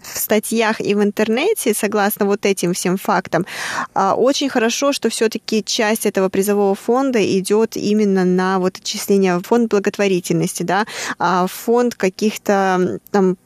[0.03, 3.47] в статьях и в интернете, согласно вот этим всем фактам,
[3.95, 9.43] а, очень хорошо, что все-таки часть этого призового фонда идет именно на вот отчисление в
[9.43, 10.87] фонд благотворительности, да,
[11.19, 13.37] а фонд каких-то там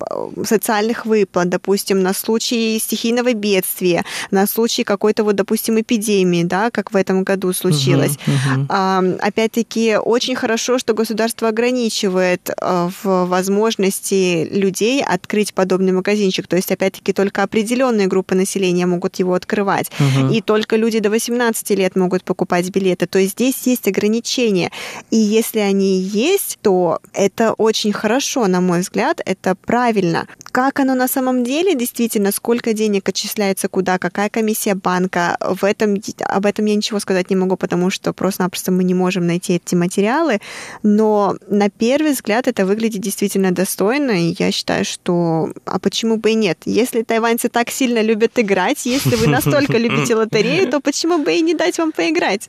[0.45, 6.93] социальных выплат, допустим, на случай стихийного бедствия, на случай какой-то вот, допустим, эпидемии, да, как
[6.93, 8.19] в этом году случилось.
[8.27, 9.19] Uh-huh, uh-huh.
[9.19, 16.46] Опять-таки, очень хорошо, что государство ограничивает э, в возможности людей открыть подобный магазинчик.
[16.47, 19.91] То есть, опять-таки, только определенные группы населения могут его открывать.
[19.99, 20.35] Uh-huh.
[20.35, 23.07] И только люди до 18 лет могут покупать билеты.
[23.07, 24.71] То есть здесь есть ограничения.
[25.11, 30.27] И если они есть, то это очень хорошо, на мой взгляд, это правильно.
[30.53, 35.97] Как оно на самом деле, действительно, сколько денег отчисляется куда, какая комиссия банка, в этом,
[36.21, 39.75] об этом я ничего сказать не могу, потому что просто-напросто мы не можем найти эти
[39.75, 40.41] материалы,
[40.83, 46.31] но на первый взгляд это выглядит действительно достойно, и я считаю, что а почему бы
[46.31, 46.59] и нет?
[46.65, 51.41] Если тайваньцы так сильно любят играть, если вы настолько любите лотерею, то почему бы и
[51.41, 52.49] не дать вам поиграть?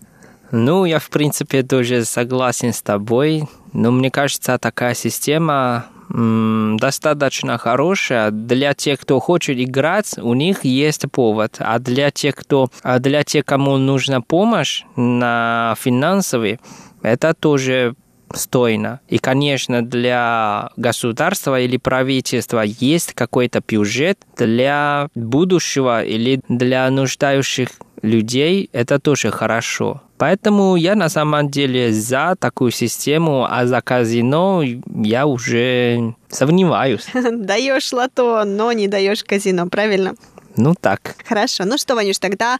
[0.51, 8.31] Ну, я, в принципе, тоже согласен с тобой, но мне кажется, такая система достаточно хорошая.
[8.31, 11.57] Для тех, кто хочет играть, у них есть повод.
[11.59, 16.59] А для тех, кто, а для тех, кому нужна помощь на финансовый,
[17.01, 17.95] это тоже
[18.33, 18.99] стойно.
[19.07, 27.69] И, конечно, для государства или правительства есть какой-то бюджет для будущего или для нуждающих
[28.01, 30.01] людей, это тоже хорошо.
[30.17, 37.05] Поэтому я на самом деле за такую систему, а за казино я уже сомневаюсь.
[37.13, 40.15] Даешь лото, но не даешь казино, правильно?
[40.55, 41.15] Ну так.
[41.23, 41.65] Хорошо.
[41.65, 42.57] Ну что, Ванюш, тогда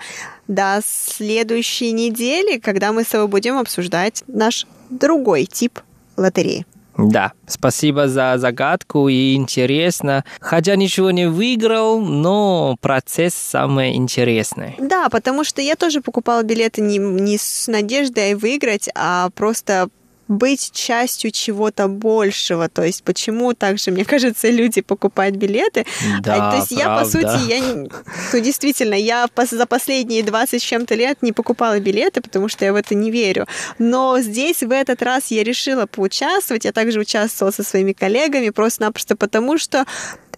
[0.47, 5.79] до следующей недели, когда мы с тобой будем обсуждать наш другой тип
[6.15, 6.65] лотереи.
[6.97, 10.25] Да, спасибо за загадку и интересно.
[10.39, 14.75] Хотя ничего не выиграл, но процесс самый интересный.
[14.79, 19.89] Да, потому что я тоже покупала билеты не, не с надеждой выиграть, а просто
[20.27, 22.69] быть частью чего-то большего.
[22.69, 25.85] То есть почему также, мне кажется, люди покупают билеты.
[26.21, 26.75] Да, То есть правда.
[26.75, 27.87] я, по сути, я,
[28.33, 32.73] ну, действительно, я за последние 20 с чем-то лет не покупала билеты, потому что я
[32.73, 33.45] в это не верю.
[33.79, 36.65] Но здесь в этот раз я решила поучаствовать.
[36.65, 39.85] Я также участвовала со своими коллегами просто-напросто потому, что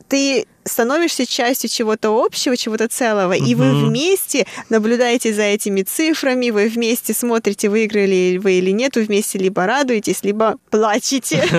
[0.10, 3.46] ты становишься частью чего-то общего, чего-то целого, mm-hmm.
[3.46, 9.04] и вы вместе наблюдаете за этими цифрами, вы вместе смотрите, выиграли вы или нет, вы
[9.04, 11.44] вместе либо радуетесь, либо плачете.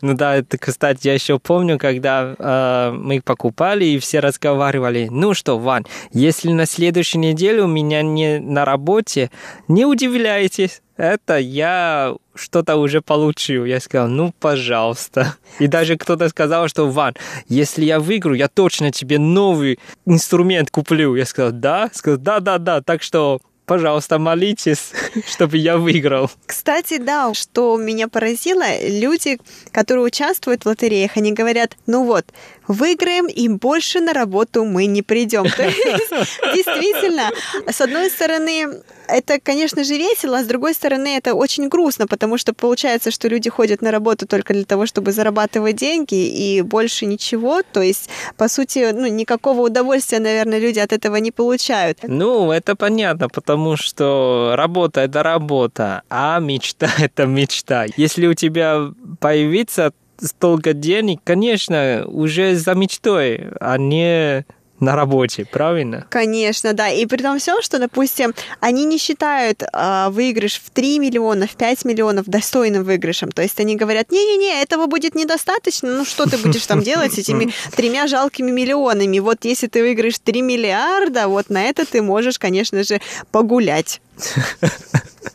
[0.00, 5.34] Ну да, это, кстати, я еще помню, когда э, мы покупали и все разговаривали, ну
[5.34, 9.30] что, Ван, если на следующей неделе у меня не на работе,
[9.66, 13.64] не удивляйтесь, это я что-то уже получил.
[13.64, 15.36] Я сказал, ну, пожалуйста.
[15.58, 17.14] И даже кто-то сказал, что, Ван,
[17.48, 21.14] если я выиграю, я точно тебе новый инструмент куплю.
[21.14, 21.88] Я сказал, да?
[21.94, 22.82] Сказал, да-да-да.
[22.82, 24.92] Так что пожалуйста, молитесь,
[25.26, 26.30] чтобы я выиграл.
[26.46, 29.38] Кстати, да, что меня поразило, люди,
[29.70, 32.24] которые участвуют в лотереях, они говорят, ну вот,
[32.68, 35.44] выиграем, и больше на работу мы не придем.
[35.50, 35.78] То есть,
[36.54, 37.30] действительно,
[37.66, 42.38] с одной стороны, это, конечно же, весело, а с другой стороны, это очень грустно, потому
[42.38, 47.06] что получается, что люди ходят на работу только для того, чтобы зарабатывать деньги, и больше
[47.06, 47.62] ничего.
[47.72, 51.98] То есть, по сути, ну, никакого удовольствия, наверное, люди от этого не получают.
[52.02, 57.86] Ну, это понятно, потому что работа– это работа, а мечта– это мечта.
[57.96, 58.90] Если у тебя
[59.20, 64.44] появится столько денег, конечно, уже за мечтой, а не
[64.80, 66.06] на работе, правильно?
[66.08, 66.88] Конечно, да.
[66.88, 71.56] И при том всем, что, допустим, они не считают э, выигрыш в 3 миллиона, в
[71.56, 73.32] 5 миллионов достойным выигрышем.
[73.32, 77.18] То есть они говорят, не-не-не, этого будет недостаточно, ну что ты будешь там делать с
[77.18, 79.18] этими тремя жалкими миллионами?
[79.18, 83.00] Вот если ты выиграешь 3 миллиарда, вот на это ты можешь, конечно же,
[83.32, 84.00] погулять.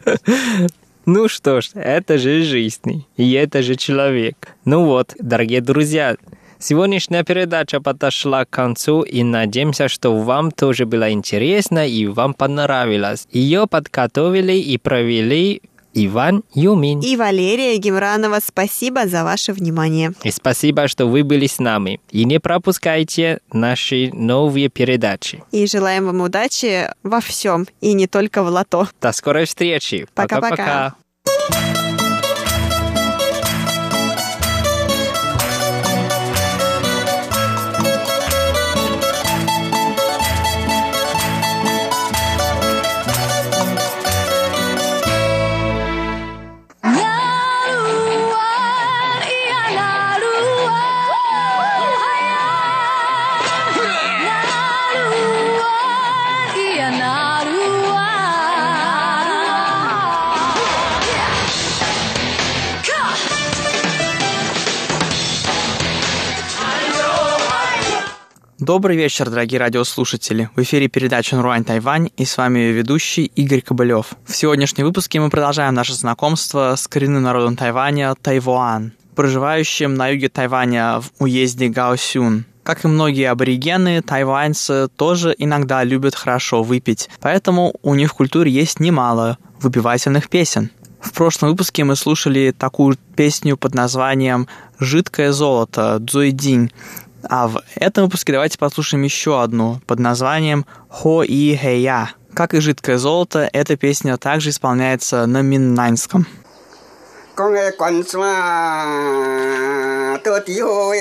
[1.06, 4.56] Ну что ж, это же жизнь, и это же человек.
[4.66, 6.16] Ну вот, дорогие друзья,
[6.60, 13.28] Сегодняшняя передача подошла к концу, и надеемся, что вам тоже было интересно и вам понравилось.
[13.34, 15.62] Ее подготовили и провели
[15.94, 17.00] Иван Юмин.
[17.02, 20.14] И Валерия Гемранова, спасибо за ваше внимание.
[20.24, 22.00] И спасибо, что вы были с нами.
[22.10, 25.44] И не пропускайте наши новые передачи.
[25.52, 28.88] И желаем вам удачи во всем, и не только в лото.
[29.02, 30.08] До скорой встречи.
[30.14, 30.96] Пока-пока.
[68.66, 70.50] Добрый вечер, дорогие радиослушатели.
[70.56, 74.14] В эфире передача «Нуруань Тайвань» и с вами ее ведущий Игорь Кобылев.
[74.26, 80.30] В сегодняшнем выпуске мы продолжаем наше знакомство с коренным народом Тайваня Тайвуан, проживающим на юге
[80.30, 82.46] Тайваня в уезде Гаосюн.
[82.64, 88.50] Как и многие аборигены, тайваньцы тоже иногда любят хорошо выпить, поэтому у них в культуре
[88.50, 90.72] есть немало выпивательных песен.
[91.04, 94.48] В прошлом выпуске мы слушали такую песню под названием
[94.80, 96.72] «Жидкое золото» Цзуйдинь,
[97.29, 102.11] а в этом выпуске давайте послушаем еще одну под названием «Хо и Хэя».
[102.35, 106.27] Как и «Жидкое золото», эта песня также исполняется на миннаньском.
[107.39, 108.21] 讲个关山
[110.25, 110.97] 到底好个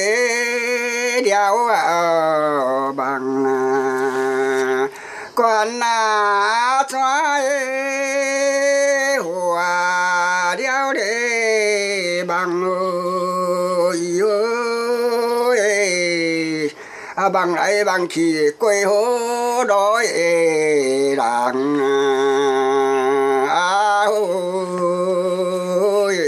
[1.24, 4.88] 了啊梦啊，
[5.34, 6.61] 关啊
[17.23, 21.53] 啊梦来望去过好多人啊
[23.49, 26.19] 啊哦耶。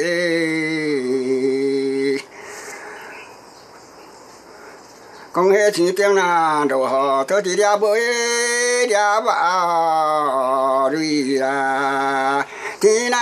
[5.35, 12.47] 讲迄天顶啦，落雨倒一粒尾粒啊蕊啦，
[12.79, 13.19] 天若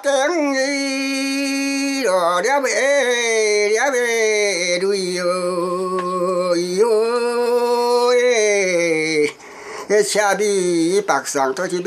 [0.00, 5.24] 顶雨落粒尾粒尾蕊哟
[6.56, 9.32] 哟耶
[9.88, 11.82] 喂这钱币一百三十块钱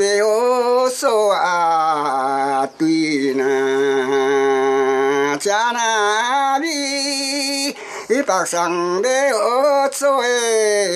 [1.30, 7.68] 啊对啦钱那米
[8.08, 9.30] 一百三十块
[9.90, 10.08] 钱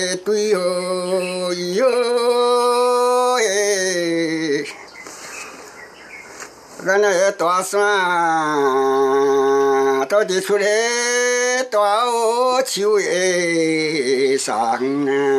[0.07, 0.59] 的对哦
[1.53, 2.56] 咦呦
[6.87, 8.05] Đã nơi tòa xóa,
[10.09, 11.63] tôi đi phu đế.
[11.71, 15.37] Tòa ô chiếu ê giàng na,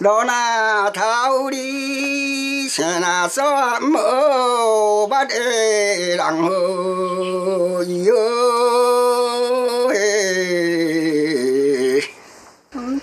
[0.00, 8.16] đó là thao đi sẽ là gió mơ bắt ê đằng hồ yêu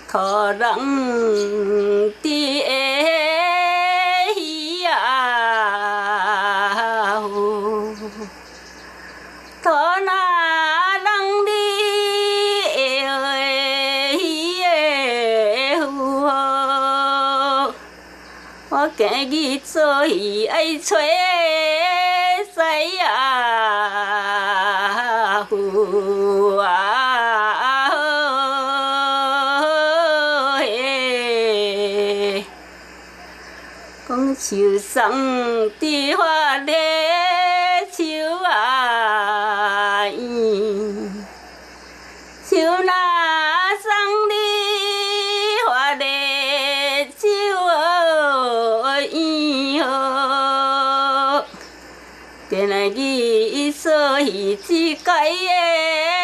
[0.08, 2.93] thở đắng ti ê
[19.84, 20.96] 做伊爱吹
[22.54, 23.06] 西呀，
[25.50, 27.90] 呼啊
[30.58, 32.46] 嘿，
[34.08, 35.12] 讲树上
[35.78, 37.13] 的花咧
[54.34, 56.23] 一只鸡耶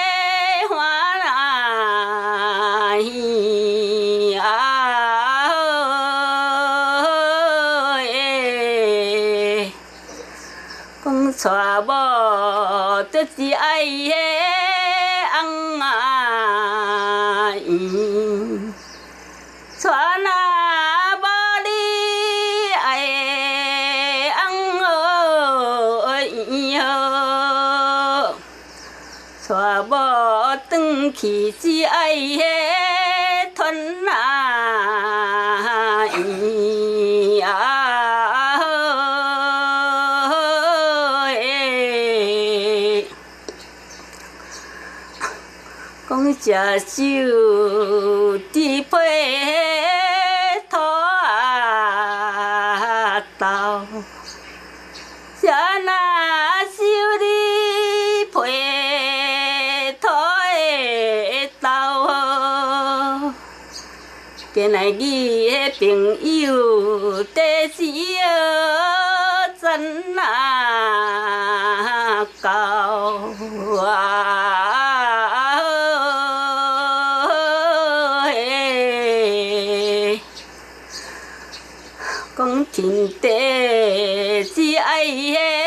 [46.42, 46.48] 食
[46.86, 48.96] 酒滴配
[50.70, 50.78] 土
[52.38, 53.46] 啊豆，
[55.38, 55.48] 食
[55.84, 56.80] 那酒
[57.18, 60.08] 滴配土
[61.36, 61.68] 的豆。
[64.54, 65.80] 今日你的朋
[66.40, 67.38] 友第
[67.68, 67.76] 是
[69.60, 70.24] 真啊
[72.40, 72.48] 高
[73.86, 74.39] 啊
[82.72, 85.59] 天地之爱的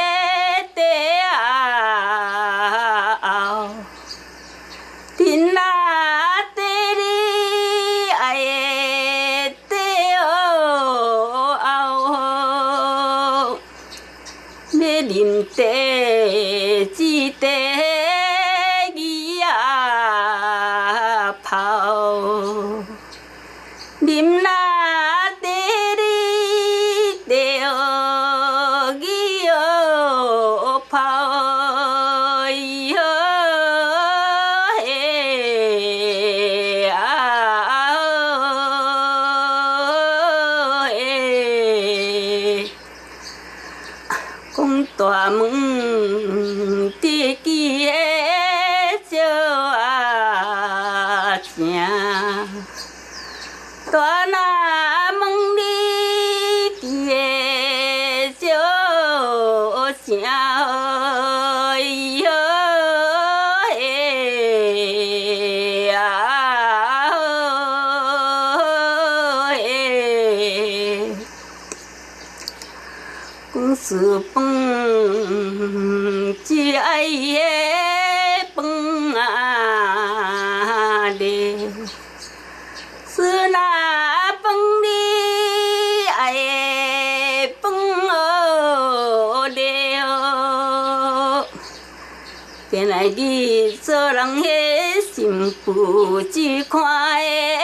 [95.76, 97.57] cụ chỉ khoai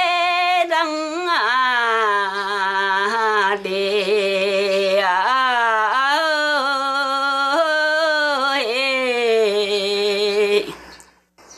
[0.70, 2.88] đăng à
[3.64, 6.20] để à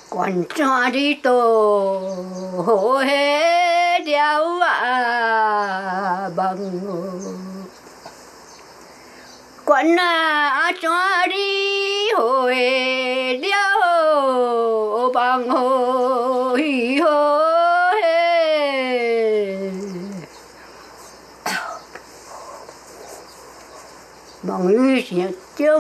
[0.10, 2.01] quan cho đi tôi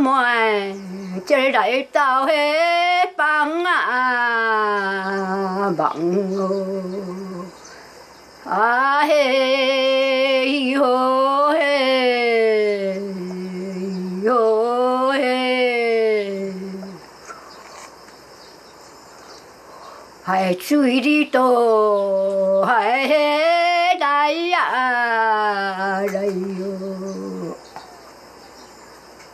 [0.04, 0.24] mùa
[1.28, 3.82] chơi đại tao hết bằng à
[5.78, 6.28] bằng
[8.45, 12.93] à hê, hô hê
[14.28, 16.52] hô, hê.
[20.24, 23.08] Hãy chui đi tô hãy
[23.99, 25.01] đại à.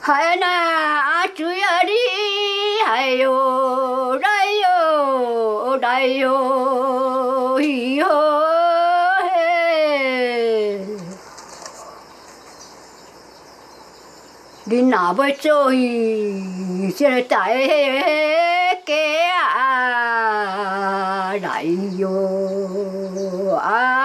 [0.08, 0.52] Hai na
[1.20, 1.94] a chuối ở đi,
[2.86, 8.38] hãy ô, đây ô đây ô hi hô
[14.66, 15.92] đi nọ với chơi
[16.96, 17.68] sẽ tại
[18.86, 19.80] cái à
[21.42, 23.97] đại vô à.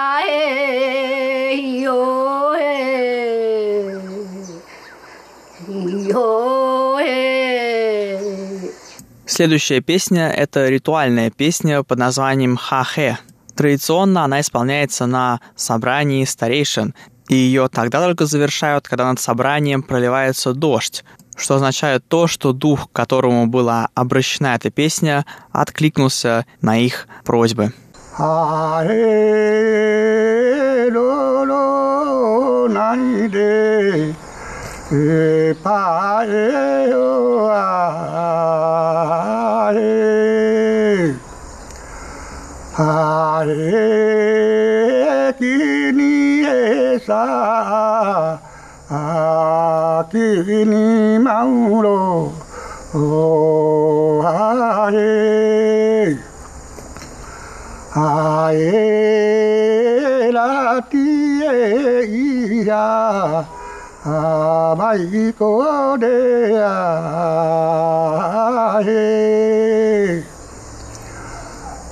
[9.25, 13.17] Следующая песня– это ритуальная песня под названием «Ха-хе».
[13.55, 16.93] Традиционно она исполняется на собрании старейшин,
[17.29, 21.03] и ее тогда только завершают, когда над собранием проливается дождь,
[21.35, 27.73] что означает то, что дух, к которому была обращена эта песня, откликнулся на их просьбы.
[28.15, 28.83] は
[34.93, 37.61] e pa e o a
[39.73, 41.15] e
[42.77, 45.57] a e ki
[45.97, 47.25] ni e sa
[48.87, 50.29] a ki
[50.71, 52.31] ni mauro
[52.93, 56.17] o a e
[57.95, 63.62] a e la ti e i a
[64.05, 66.83] à mai cô đê à,
[68.19, 70.21] à hê.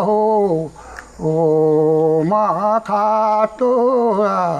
[0.02, 0.70] hồ
[1.18, 4.50] ô ma kha tô à,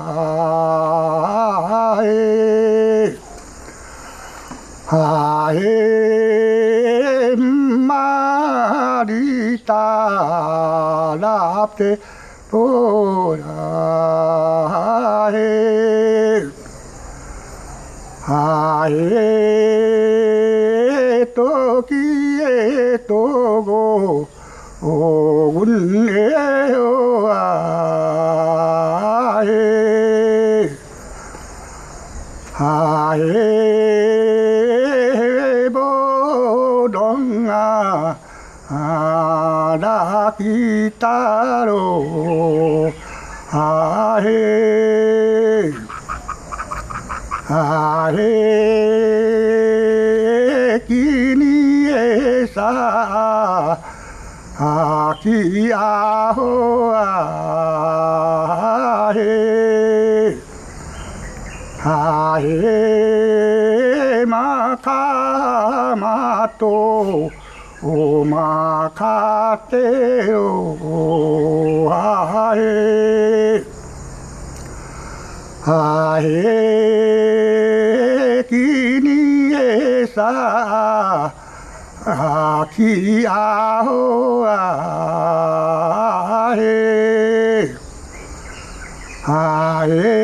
[1.70, 3.06] à hê.
[4.90, 11.96] À hê, ma đi ta đáp thế.
[12.52, 13.40] 보라
[15.32, 16.44] 해
[18.28, 18.92] 아예
[21.34, 24.28] 또기에 또고
[24.82, 25.62] 오군네요
[29.38, 29.48] 아예
[32.58, 33.30] 아예
[35.72, 37.54] 보동아
[38.68, 39.41] 아
[39.78, 42.92] から来たろう。
[43.54, 45.72] あれ。
[47.48, 48.22] あれ。
[50.86, 53.78] 君えさ
[54.58, 60.36] あきあほあれ。
[61.84, 64.26] あれ。
[64.26, 67.30] まかまと
[67.84, 73.64] Oma kate o ae
[75.66, 76.46] Ae
[78.48, 81.32] kini e sa
[82.06, 85.26] Aki aho ae
[89.26, 90.14] Ae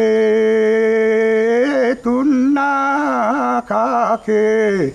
[2.05, 2.73] tunna
[3.67, 4.95] kake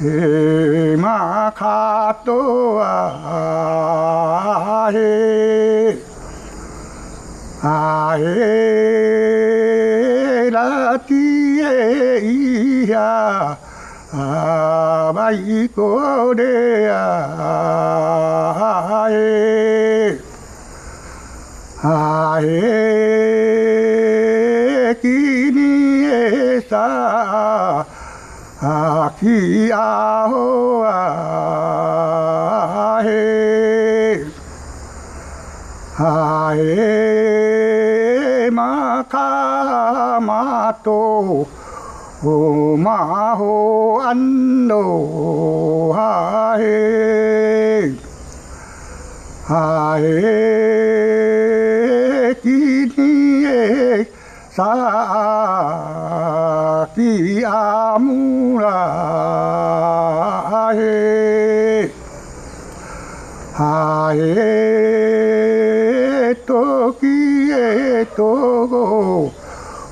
[0.00, 5.98] えまかとはえ
[7.60, 11.12] あえらき
[11.60, 13.58] えいや
[14.12, 20.20] あばいこれあえ
[21.82, 27.84] あえきにえさ
[28.58, 31.78] Aki aho ahe
[35.94, 36.90] ahe
[38.50, 39.86] makamato
[42.26, 43.54] umaho
[44.02, 46.82] ando ahe
[49.46, 50.34] ahe
[52.42, 53.14] kini
[54.50, 54.74] sa
[56.96, 58.78] पियामुरा
[60.64, 60.96] आहे
[63.60, 64.44] आए
[66.48, 68.30] तो किए तो
[68.72, 68.84] गो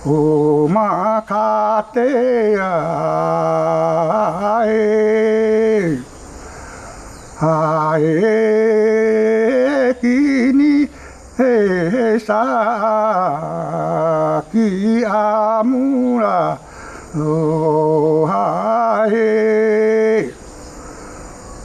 [0.06, 0.88] ओ मा
[1.28, 2.08] खाते
[2.54, 3.24] आए
[7.46, 8.32] आए
[10.00, 10.74] किनी
[11.40, 12.42] हे सा
[14.52, 16.36] किया मुरा
[17.18, 20.30] おはえ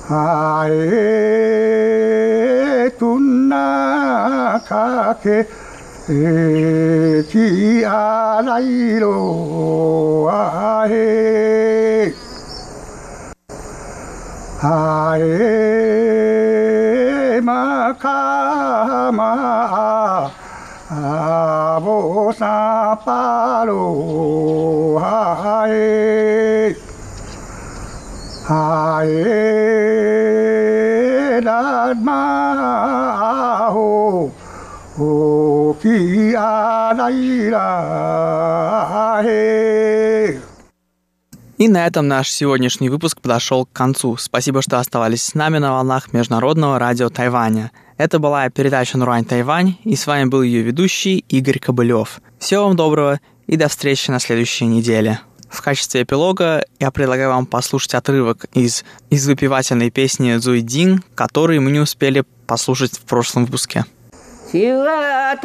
[0.09, 1.71] あえ
[2.97, 5.45] となかけ
[6.09, 10.29] えきあらいろ。
[10.31, 12.13] あへ
[14.61, 16.21] あえ
[17.43, 20.31] まかま
[41.57, 44.17] И на этом наш сегодняшний выпуск подошел к концу.
[44.17, 47.71] Спасибо, что оставались с нами на волнах Международного радио Тайваня.
[48.01, 52.19] Это была передача Нурань Тайвань, и с вами был ее ведущий Игорь Кобылев.
[52.39, 55.19] Всего вам доброго и до встречи на следующей неделе.
[55.51, 61.59] В качестве эпилога я предлагаю вам послушать отрывок из, из выпивательной песни Зуй Дин, который
[61.59, 63.85] мы не успели послушать в прошлом выпуске.
[64.51, 65.35] Чува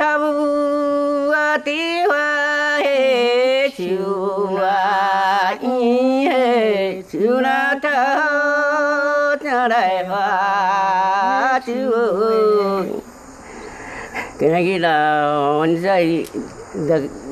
[14.39, 15.25] cái này là
[15.61, 16.27] anh dây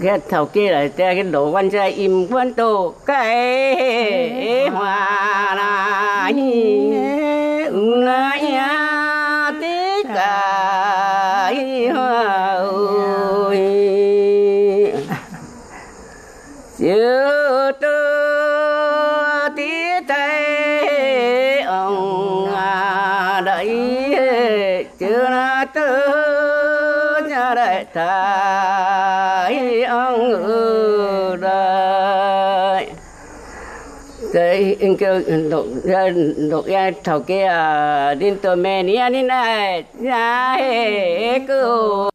[0.03, 6.31] cái thầu kia là cái đồ anh dây im quan tổ cái hoa là
[7.75, 11.53] na ya tí cả
[11.95, 12.23] hoa
[13.45, 13.59] ơi
[16.79, 18.04] chưa tơ
[25.75, 32.91] tư nhà đại thái ông ngự đại
[34.35, 35.21] đây anh kêu
[35.51, 35.67] đục
[36.51, 37.49] đục ra thầu kia
[38.19, 42.14] đến tôi mẹ ni anh này nhà trái cứu.